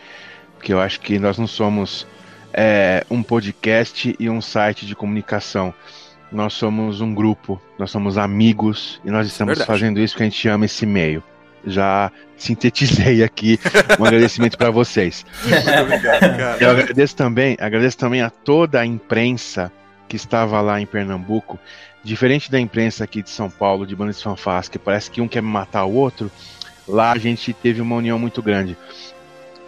[0.56, 2.06] porque eu acho que nós não somos
[2.52, 5.74] é, um podcast e um site de comunicação.
[6.34, 9.66] Nós somos um grupo, nós somos amigos e nós estamos Verdade.
[9.68, 11.22] fazendo isso porque a gente ama esse meio.
[11.64, 13.56] Já sintetizei aqui
[14.00, 15.24] um agradecimento para vocês.
[15.44, 16.56] Muito obrigado, cara.
[16.60, 19.70] Eu agradeço também, agradeço também a toda a imprensa
[20.08, 21.56] que estava lá em Pernambuco.
[22.02, 25.28] Diferente da imprensa aqui de São Paulo, de bandas de fanfás, que parece que um
[25.28, 26.28] quer matar o outro,
[26.86, 28.76] lá a gente teve uma união muito grande.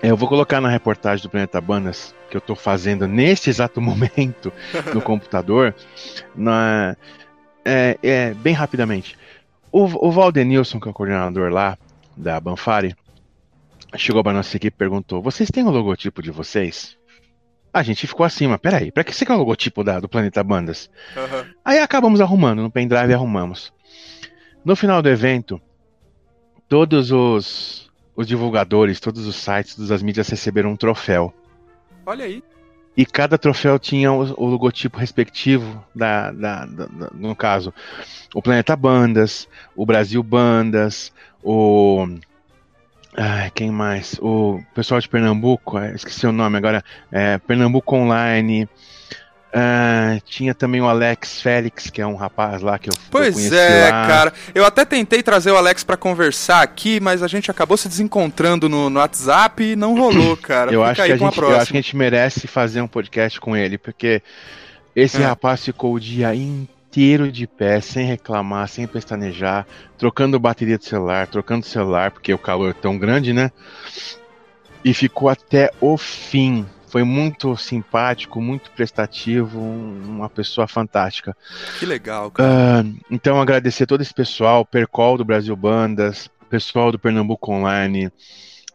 [0.08, 4.52] Eu vou colocar na reportagem do Planeta Bandas, que eu estou fazendo neste exato momento
[4.94, 5.74] no computador,
[6.32, 6.96] na,
[7.64, 9.18] é, é, bem rapidamente.
[9.72, 11.76] O, o Valdenilson, que é o coordenador lá
[12.16, 12.94] da Banfari,
[13.96, 16.96] chegou para nossa equipe e perguntou: Vocês têm o logotipo de vocês?
[17.74, 20.42] A gente ficou assim, mas peraí, pra que você quer o logotipo da, do Planeta
[20.44, 20.88] Bandas?
[21.16, 21.46] Aham.
[21.64, 23.72] Aí acabamos arrumando, no pendrive arrumamos.
[24.64, 25.60] No final do evento,
[26.68, 27.85] todos os,
[28.16, 31.32] os divulgadores, todos os sites, todas as mídias receberam um troféu.
[32.04, 32.42] Olha aí.
[32.96, 37.72] E cada troféu tinha o, o logotipo respectivo da, da- da- da- no caso,
[38.34, 39.46] o Planeta Bandas,
[39.76, 41.12] o Brasil Bandas,
[41.44, 42.06] o
[43.14, 44.18] ai, quem mais?
[44.22, 48.66] O pessoal de Pernambuco, eh, esqueci o nome agora, é, Pernambuco Online.
[49.58, 53.34] Ah, tinha também o Alex Félix, que é um rapaz lá que eu, eu Pois
[53.34, 54.06] conheci é, lá.
[54.06, 54.32] cara.
[54.54, 58.68] Eu até tentei trazer o Alex pra conversar aqui, mas a gente acabou se desencontrando
[58.68, 60.70] no, no WhatsApp e não rolou, cara.
[60.70, 62.82] Eu Fica acho, que a com a gente, eu acho que a gente merece fazer
[62.82, 64.20] um podcast com ele, porque
[64.94, 65.24] esse É.
[65.24, 71.26] rapaz ficou o dia inteiro de pé, sem reclamar, sem pestanejar, trocando bateria do celular,
[71.28, 73.50] trocando celular, porque o calor é tão grande, né?
[74.84, 76.66] E ficou até o fim.
[76.96, 81.36] Foi muito simpático, muito prestativo, um- uma pessoa fantástica.
[81.78, 82.80] Que legal, cara.
[82.80, 88.10] Ah, então agradecer todo esse pessoal, Percol do Brasil Bandas, pessoal do Pernambuco Online,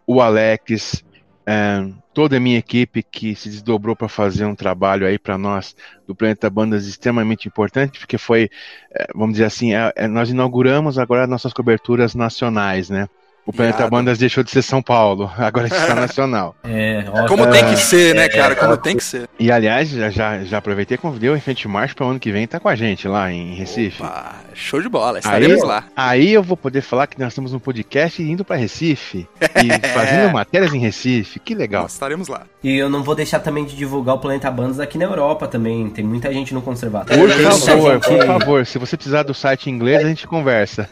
[0.05, 1.03] o Alex,
[1.47, 5.75] eh, toda a minha equipe que se desdobrou para fazer um trabalho aí para nós
[6.05, 8.51] do Planeta Bandas extremamente importante, porque foi,
[8.91, 13.07] eh, vamos dizer assim, é- é- nós inauguramos agora nossas coberturas nacionais, né?
[13.45, 13.91] O Planeta Irado.
[13.91, 16.55] Bandas deixou de ser São Paulo, agora está nacional.
[16.63, 18.55] É, ó, Como é, tem que ser, né, cara?
[18.55, 19.27] Como tem que ser.
[19.37, 20.09] E aliás, já,
[20.43, 22.75] já, aproveitei e convidei o Enfrente Marcha para o ano que vem estar com a
[22.75, 24.01] gente lá em Recife.
[24.01, 25.19] Opa, show de bola.
[25.19, 25.83] Estaremos Aí- lá.
[25.95, 30.31] Aí eu vou poder falar que nós temos um podcast indo para Recife e fazendo
[30.31, 31.39] matérias em Recife.
[31.39, 31.83] Que legal.
[31.83, 32.43] Nós estaremos lá.
[32.63, 35.89] E eu não vou deixar também de divulgar o Planeta Bandas aqui na Europa também.
[35.89, 37.21] Tem muita gente no conservatório.
[37.21, 37.29] Por
[37.59, 40.87] favor, gente- por favor, se você precisar do site em inglês, a gente conversa.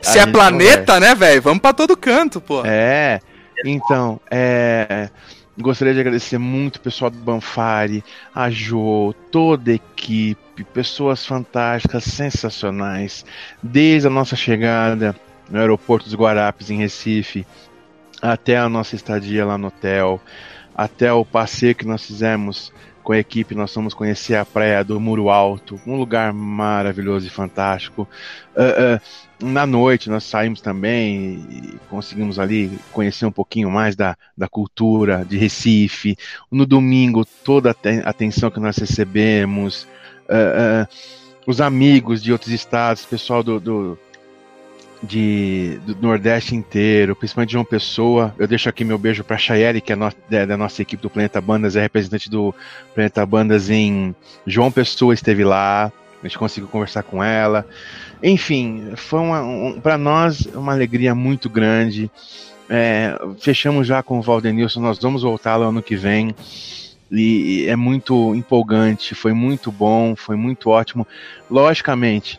[0.00, 1.42] Se A é gente planeta, né, velho?
[1.42, 2.62] Vamos pra todo canto, pô.
[2.64, 3.20] É,
[3.64, 5.10] então, é,
[5.58, 8.04] gostaria de agradecer muito o pessoal do Banfari,
[8.34, 13.24] a Jo, toda a equipe, pessoas fantásticas, sensacionais,
[13.62, 15.14] desde a nossa chegada
[15.50, 17.46] no aeroporto dos Guarapes, em Recife,
[18.22, 20.20] até a nossa estadia lá no hotel,
[20.74, 25.00] até o passeio que nós fizemos com a equipe, nós fomos conhecer a praia do
[25.00, 28.06] Muro Alto, um lugar maravilhoso e fantástico.
[28.54, 29.00] Uh, uh,
[29.40, 35.24] na noite nós saímos também e conseguimos ali conhecer um pouquinho mais da, da cultura
[35.24, 36.16] de Recife.
[36.50, 39.86] No domingo, toda a atenção que nós recebemos,
[40.28, 40.88] uh,
[41.46, 43.98] os amigos de outros estados, pessoal do, do
[45.02, 48.34] de, do Nordeste inteiro, principalmente de uma pessoa.
[48.38, 51.10] Eu deixo aqui meu beijo para Chayeli, que é, no, é, da nossa equipe do
[51.10, 52.54] Planeta Bandas, é representante do
[52.94, 54.14] Planeta Bandas em
[54.46, 55.92] João Pessoa, esteve lá.
[56.20, 57.64] A gente conseguiu conversar com ela.
[58.22, 62.10] Enfim, foi uma, um, para nós uma alegria muito grande.
[62.68, 66.34] É, fechamos já com o Valdenilson, nós vamos voltar lá ano que vem.
[67.10, 71.06] E é muito empolgante, foi muito bom, foi muito ótimo.
[71.50, 72.38] Logicamente,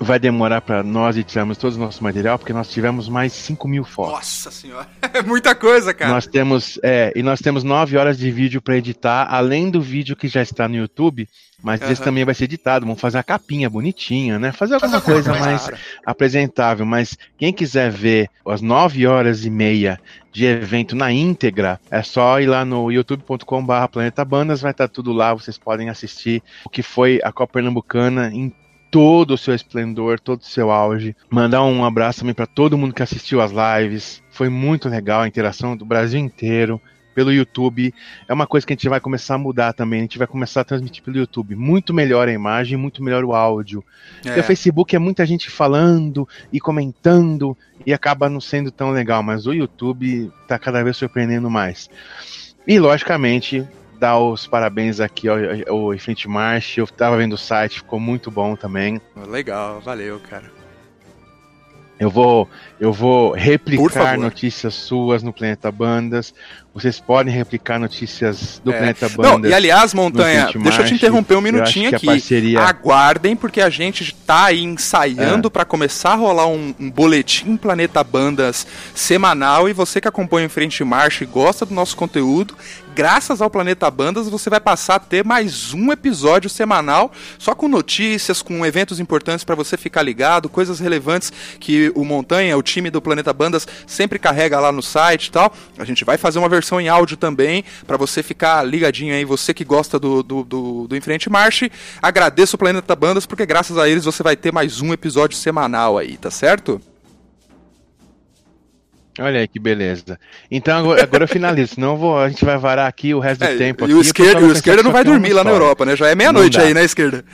[0.00, 3.84] vai demorar para nós editarmos todo o nosso material, porque nós tivemos mais 5 mil
[3.84, 4.14] fotos.
[4.14, 6.12] Nossa senhora, é muita coisa, cara.
[6.12, 10.16] Nós temos, é, e nós temos 9 horas de vídeo para editar, além do vídeo
[10.16, 11.28] que já está no YouTube,
[11.64, 11.90] mas uhum.
[11.90, 12.84] esse também vai ser editado.
[12.84, 14.52] Vamos fazer a capinha bonitinha, né?
[14.52, 15.78] Fazer alguma Fazer coisa mais cara.
[16.04, 16.84] apresentável.
[16.84, 19.98] Mas quem quiser ver as 9 horas e meia
[20.30, 25.10] de evento na íntegra, é só ir lá no youtube.com/barra Planeta Bandas, vai estar tudo
[25.10, 25.32] lá.
[25.32, 28.52] Vocês podem assistir o que foi a Copa Pernambucana em
[28.90, 31.16] todo o seu esplendor, todo o seu auge.
[31.30, 34.22] Mandar um abraço também para todo mundo que assistiu as lives.
[34.30, 36.78] Foi muito legal a interação do Brasil inteiro
[37.14, 37.94] pelo YouTube.
[38.28, 40.00] É uma coisa que a gente vai começar a mudar também.
[40.00, 41.54] A gente vai começar a transmitir pelo YouTube.
[41.54, 43.84] Muito melhor a imagem, muito melhor o áudio.
[44.24, 44.38] É.
[44.40, 49.46] o Facebook é muita gente falando e comentando e acaba não sendo tão legal, mas
[49.46, 51.88] o YouTube está cada vez surpreendendo mais.
[52.66, 53.66] E logicamente,
[53.98, 55.36] dar os parabéns aqui ao,
[55.68, 56.78] ao Infinite March.
[56.78, 59.00] Eu tava vendo o site, ficou muito bom também.
[59.28, 60.64] Legal, valeu, cara.
[61.98, 62.48] Eu vou,
[62.80, 66.34] eu vou replicar notícias suas no Planeta Bandas.
[66.74, 68.76] Vocês podem replicar notícias do é.
[68.76, 69.42] Planeta Bandas.
[69.42, 72.04] Não, e aliás, Montanha, deixa eu te interromper um minutinho aqui.
[72.04, 72.60] Parceria...
[72.62, 75.50] Aguardem, porque a gente está aí ensaiando é.
[75.50, 79.68] para começar a rolar um, um, boletim Planeta Bandas semanal.
[79.68, 82.56] E você que acompanha em Frente Marcha e gosta do nosso conteúdo,
[82.92, 87.68] graças ao Planeta Bandas, você vai passar a ter mais um episódio semanal, só com
[87.68, 92.90] notícias, com eventos importantes para você ficar ligado, coisas relevantes que o Montanha, o time
[92.90, 95.52] do Planeta Bandas, sempre carrega lá no site e tal.
[95.78, 99.52] A gente vai fazer uma versão em áudio também, para você ficar ligadinho aí, você
[99.52, 101.70] que gosta do, do, do, do Enfrente Marche.
[102.00, 105.98] Agradeço o Planeta Bandas, porque graças a eles você vai ter mais um episódio semanal
[105.98, 106.80] aí, tá certo?
[109.18, 110.18] Olha aí que beleza.
[110.50, 113.50] Então agora, agora eu finalizo, senão vou, a gente vai varar aqui o resto do
[113.50, 113.82] é, tempo.
[113.82, 115.96] E aqui, o esquerda, o esquerda não vai dormir lá na Europa, né?
[115.96, 117.24] Já é meia-noite aí, né, esquerda?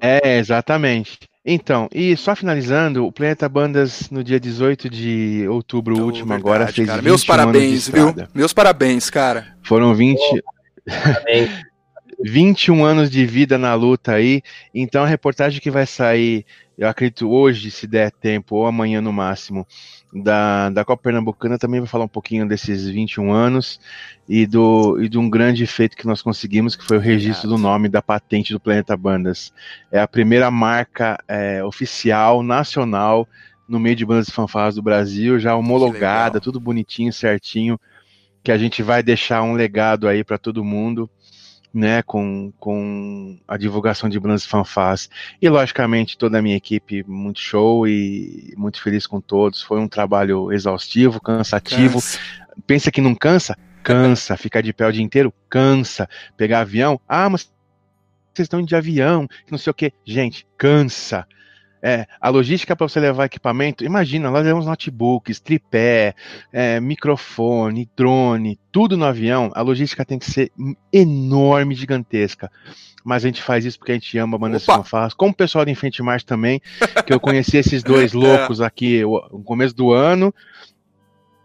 [0.00, 1.18] É, exatamente.
[1.44, 6.40] Então, e só finalizando, o Planeta Bandas no dia 18 de outubro oh, último verdade,
[6.40, 7.02] agora fez cara.
[7.02, 8.14] Meus parabéns, viu?
[8.32, 9.56] Meus parabéns, cara.
[9.62, 11.72] Foram 20 oh,
[12.24, 14.42] 21 anos de vida na luta aí.
[14.72, 16.46] Então a reportagem que vai sair,
[16.78, 19.66] eu acredito hoje, se der tempo, ou amanhã no máximo,
[20.12, 23.80] da, da Copa Pernambucana também vai falar um pouquinho desses 21 anos
[24.28, 27.56] e, do, e de um grande feito que nós conseguimos, que foi o registro do
[27.56, 29.52] nome da patente do Planeta Bandas.
[29.90, 33.26] É a primeira marca é, oficial, nacional,
[33.66, 37.80] no meio de bandas e fanfarras do Brasil, já homologada, tudo bonitinho, certinho,
[38.42, 41.08] que a gente vai deixar um legado aí para todo mundo
[41.72, 45.08] né, com, com a divulgação de bandas fanfás.
[45.40, 49.62] E, logicamente, toda a minha equipe, muito show e muito feliz com todos.
[49.62, 51.94] Foi um trabalho exaustivo, cansativo.
[51.94, 52.18] Cansa.
[52.66, 53.56] Pensa que não cansa?
[53.82, 54.36] Cansa.
[54.36, 55.32] Ficar de pé o dia inteiro?
[55.48, 56.08] Cansa.
[56.36, 57.00] Pegar avião?
[57.08, 57.50] Ah, mas
[58.34, 59.92] vocês estão de avião, não sei o que.
[60.04, 61.26] Gente, cansa.
[61.82, 66.14] É, a logística para você levar equipamento, imagina, nós levamos notebooks, tripé,
[66.52, 69.50] é, microfone, drone, tudo no avião.
[69.54, 70.52] A logística tem que ser
[70.92, 72.50] enorme, gigantesca.
[73.04, 75.64] Mas a gente faz isso porque a gente ama a banda Fanfarras, como o pessoal
[75.64, 76.62] do Enfrente March também,
[77.04, 80.32] que eu conheci esses dois loucos aqui no começo do ano,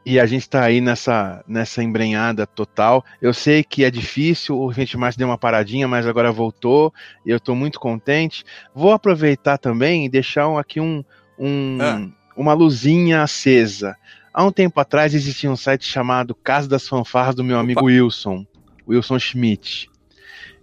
[0.10, 3.04] e a gente está aí nessa, nessa embrenhada total.
[3.22, 6.94] Eu sei que é difícil, o Gente Mais deu uma paradinha, mas agora voltou
[7.26, 8.46] e eu estou muito contente.
[8.74, 11.04] Vou aproveitar também e deixar aqui um,
[11.38, 12.08] um ah.
[12.38, 13.98] uma luzinha acesa.
[14.34, 17.88] Há um tempo atrás existia um site chamado Casa das Fanfarras do meu amigo Opa.
[17.88, 18.48] Wilson,
[18.88, 19.90] Wilson Schmidt.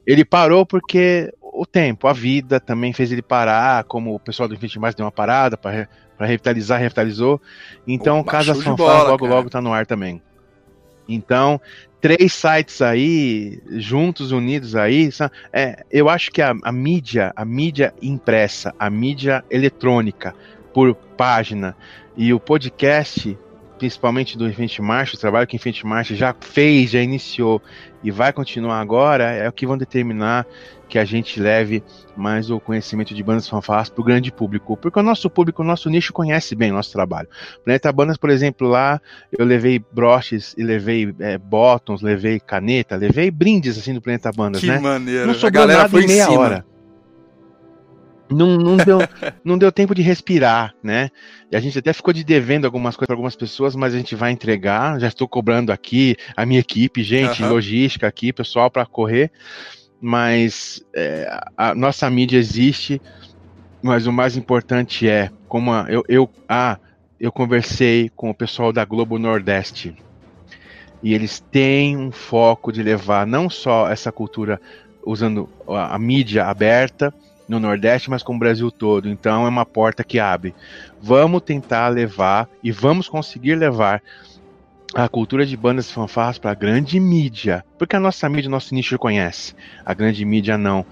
[0.07, 4.55] Ele parou porque o tempo, a vida também fez ele parar, como o pessoal do
[4.55, 5.87] Infinity Mais deu uma parada para
[6.19, 7.41] revitalizar, revitalizou.
[7.87, 9.35] Então, Opa, Casa Fanfarra logo cara.
[9.35, 10.21] logo tá no ar também.
[11.09, 11.61] Então,
[12.01, 15.11] três sites aí, juntos, unidos aí,
[15.53, 20.35] é, eu acho que a, a, mídia, a mídia impressa, a mídia eletrônica,
[20.73, 21.77] por página,
[22.17, 23.39] e o podcast,
[23.85, 27.61] principalmente do Infinity March, o trabalho que o Infinity March já fez, já iniciou
[28.03, 30.47] e vai continuar agora, é o que vão determinar
[30.89, 31.83] que a gente leve
[32.17, 35.65] mais o conhecimento de bandas fanfarras para o grande público, porque o nosso público, o
[35.67, 37.29] nosso nicho conhece bem o nosso trabalho.
[37.63, 38.99] Planeta Bandas, por exemplo, lá
[39.31, 44.63] eu levei broches e levei é, bottoms, levei caneta, levei brindes assim do Planeta Bandas,
[44.63, 44.79] que né?
[44.79, 45.27] maneiro.
[45.27, 46.65] Não sobrou nada em meia hora.
[48.31, 48.99] Não, não, deu,
[49.45, 51.11] não deu tempo de respirar, né?
[51.51, 54.15] E a gente até ficou de devendo algumas coisas para algumas pessoas, mas a gente
[54.15, 54.99] vai entregar.
[54.99, 57.51] Já estou cobrando aqui a minha equipe, gente, uhum.
[57.51, 59.31] logística aqui, pessoal, para correr.
[60.01, 63.01] Mas é, a nossa mídia existe,
[63.83, 66.79] mas o mais importante é como a, eu, eu, ah,
[67.19, 69.97] eu conversei com o pessoal da Globo Nordeste
[71.03, 74.59] e eles têm um foco de levar não só essa cultura
[75.05, 77.15] usando a, a mídia aberta
[77.49, 79.09] no Nordeste, mas com o Brasil todo.
[79.09, 80.55] Então é uma porta que abre.
[81.01, 84.03] Vamos tentar levar e vamos conseguir levar
[84.95, 88.75] a cultura de bandas e fanfarras para a grande mídia, porque a nossa mídia, nosso
[88.75, 89.55] nicho conhece,
[89.85, 90.87] a grande mídia não.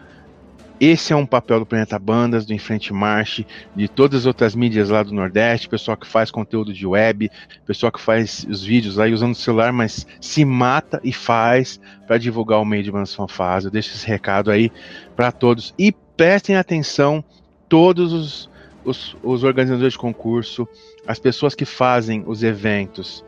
[0.85, 4.89] Esse é um papel do Planeta Bandas, do Enfrente Marche, de todas as outras mídias
[4.89, 7.31] lá do Nordeste, pessoal que faz conteúdo de web,
[7.65, 12.19] pessoal que faz os vídeos aí usando o celular, mas se mata e faz para
[12.19, 13.65] divulgar o meio de bandas fanfarras.
[13.65, 14.73] Eu deixo esse recado aí
[15.15, 15.73] para todos.
[15.79, 17.23] E prestem atenção,
[17.69, 18.51] todos os,
[18.85, 20.67] os, os organizadores de concurso,
[21.07, 23.25] as pessoas que fazem os eventos,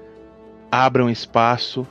[0.72, 1.86] abram espaço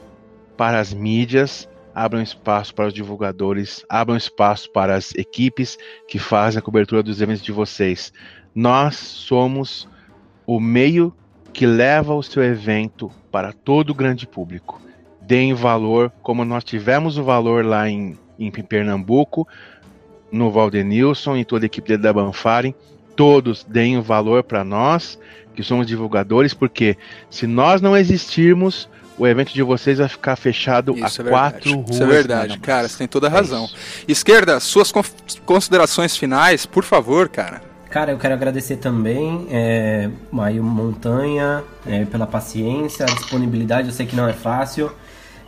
[0.58, 6.60] para as mídias, abram espaço para os divulgadores, abram espaço para as equipes que fazem
[6.60, 8.12] a cobertura dos eventos de vocês.
[8.56, 9.88] Nós somos
[10.46, 11.14] o meio
[11.52, 14.82] que leva o seu evento para todo o grande público.
[15.22, 19.48] Deem valor, como nós tivemos o valor lá em, em Pernambuco,
[20.32, 22.74] no Valdenilson e toda a equipe da Banfaren,
[23.16, 25.20] todos deem valor para nós,
[25.56, 26.98] que somos divulgadores, porque
[27.30, 31.76] se nós não existirmos, o evento de vocês vai ficar fechado Isso a é quatro
[31.76, 31.90] ruas.
[31.92, 33.66] Isso é verdade, cara, você tem toda a é razão.
[34.08, 34.92] É Esquerda, suas
[35.46, 37.62] considerações finais, por favor, cara.
[37.90, 43.88] Cara, eu quero agradecer também é, Maio Montanha é, pela paciência, a disponibilidade.
[43.88, 44.92] Eu sei que não é fácil.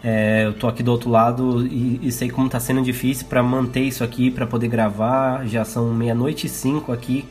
[0.03, 3.41] É, eu tô aqui do outro lado e, e sei como tá sendo difícil para
[3.41, 5.47] manter isso aqui, para poder gravar.
[5.47, 7.25] Já são meia-noite e cinco aqui,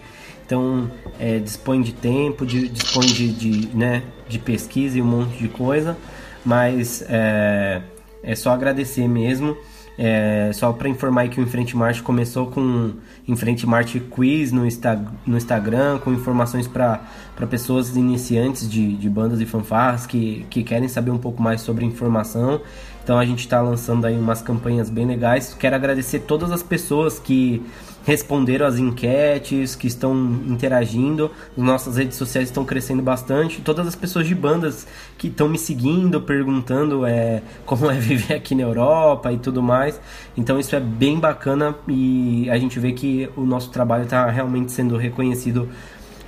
[0.45, 0.91] então
[1.21, 5.47] é, dispõe de tempo, de, dispõe de, de, né, de pesquisa e um monte de
[5.47, 5.97] coisa,
[6.45, 7.83] mas é,
[8.23, 9.57] é só agradecer mesmo.
[9.97, 12.95] É, só para informar que o Enfrente March começou com
[13.29, 17.01] Enfrente March Quiz no, Insta, no Instagram, com informações para
[17.49, 21.85] pessoas iniciantes de, de bandas e fanfarras que, que querem saber um pouco mais sobre
[21.85, 22.61] informação.
[23.05, 25.55] Então a gente está lançando aí umas campanhas bem legais.
[25.55, 27.63] Quero agradecer todas as pessoas que
[28.05, 30.15] responderam as enquetes, que estão
[30.47, 31.31] interagindo.
[31.57, 33.61] As nossas redes sociais estão crescendo bastante.
[33.61, 34.87] Todas as pessoas de bandas
[35.19, 40.01] que estão me seguindo, perguntando é, como é viver aqui na Europa e tudo mais.
[40.37, 44.73] Então isso é bem bacana e a gente vê que o nosso trabalho está realmente
[44.73, 45.69] sendo reconhecido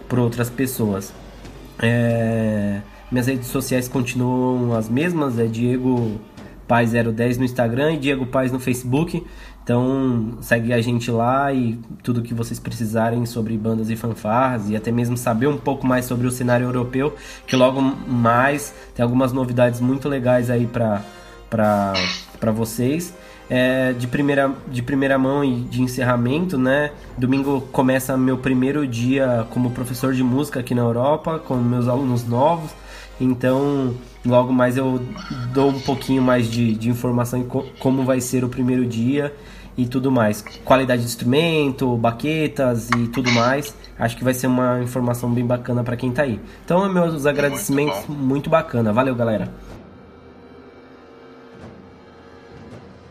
[0.08, 1.12] por outras pessoas.
[1.78, 2.80] É,
[3.10, 6.18] minhas redes sociais continuam as mesmas, é Diego
[6.66, 9.24] Paz 010 no Instagram e Diego Paz no Facebook.
[9.66, 14.76] Então segue a gente lá e tudo que vocês precisarem sobre bandas e fanfarras e
[14.76, 17.16] até mesmo saber um pouco mais sobre o cenário europeu,
[17.48, 21.02] que logo mais tem algumas novidades muito legais aí para
[21.50, 23.12] para vocês.
[23.48, 26.90] É, de, primeira, de primeira mão e de encerramento, né?
[27.16, 32.26] Domingo começa meu primeiro dia como professor de música aqui na Europa, com meus alunos
[32.26, 32.72] novos.
[33.20, 33.94] Então,
[34.24, 35.00] logo mais eu
[35.52, 39.32] dou um pouquinho mais de, de informação em co como vai ser o primeiro dia
[39.76, 40.42] e tudo mais.
[40.64, 43.74] Qualidade de instrumento, baquetas e tudo mais.
[43.98, 46.40] Acho que vai ser uma informação bem bacana para quem tá aí.
[46.64, 48.92] Então, meus agradecimentos muito, muito bacana.
[48.92, 49.50] Valeu, galera.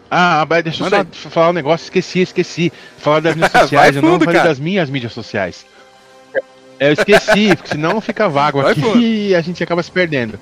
[0.09, 1.31] Ah, deixa eu Manda só aí.
[1.31, 2.71] falar um negócio, esqueci, esqueci.
[2.97, 5.65] Falar das mídias sociais, eu não falei das minhas mídias sociais.
[6.79, 8.99] Eu esqueci, porque senão fica vago Vai aqui fundo.
[9.01, 10.39] e a gente acaba se perdendo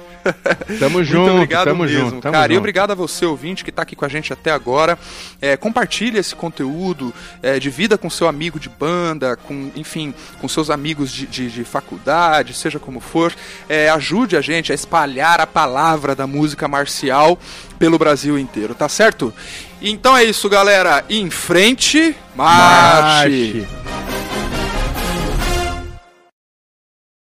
[0.79, 2.45] Tamo junto, obrigado tamo mesmo, junto, tamo cara.
[2.45, 2.55] Junto.
[2.55, 4.99] E obrigado a você, ouvinte, que está aqui com a gente até agora.
[5.41, 7.13] É, compartilhe esse conteúdo,
[7.43, 11.65] é, divida com seu amigo de banda, com, enfim, com seus amigos de, de, de
[11.65, 13.33] faculdade, seja como for.
[13.69, 17.39] É, ajude a gente a espalhar a palavra da música marcial
[17.79, 19.33] pelo Brasil inteiro, tá certo?
[19.81, 21.05] Então é isso, galera.
[21.09, 23.67] Em frente, marche.
[23.67, 24.20] marche.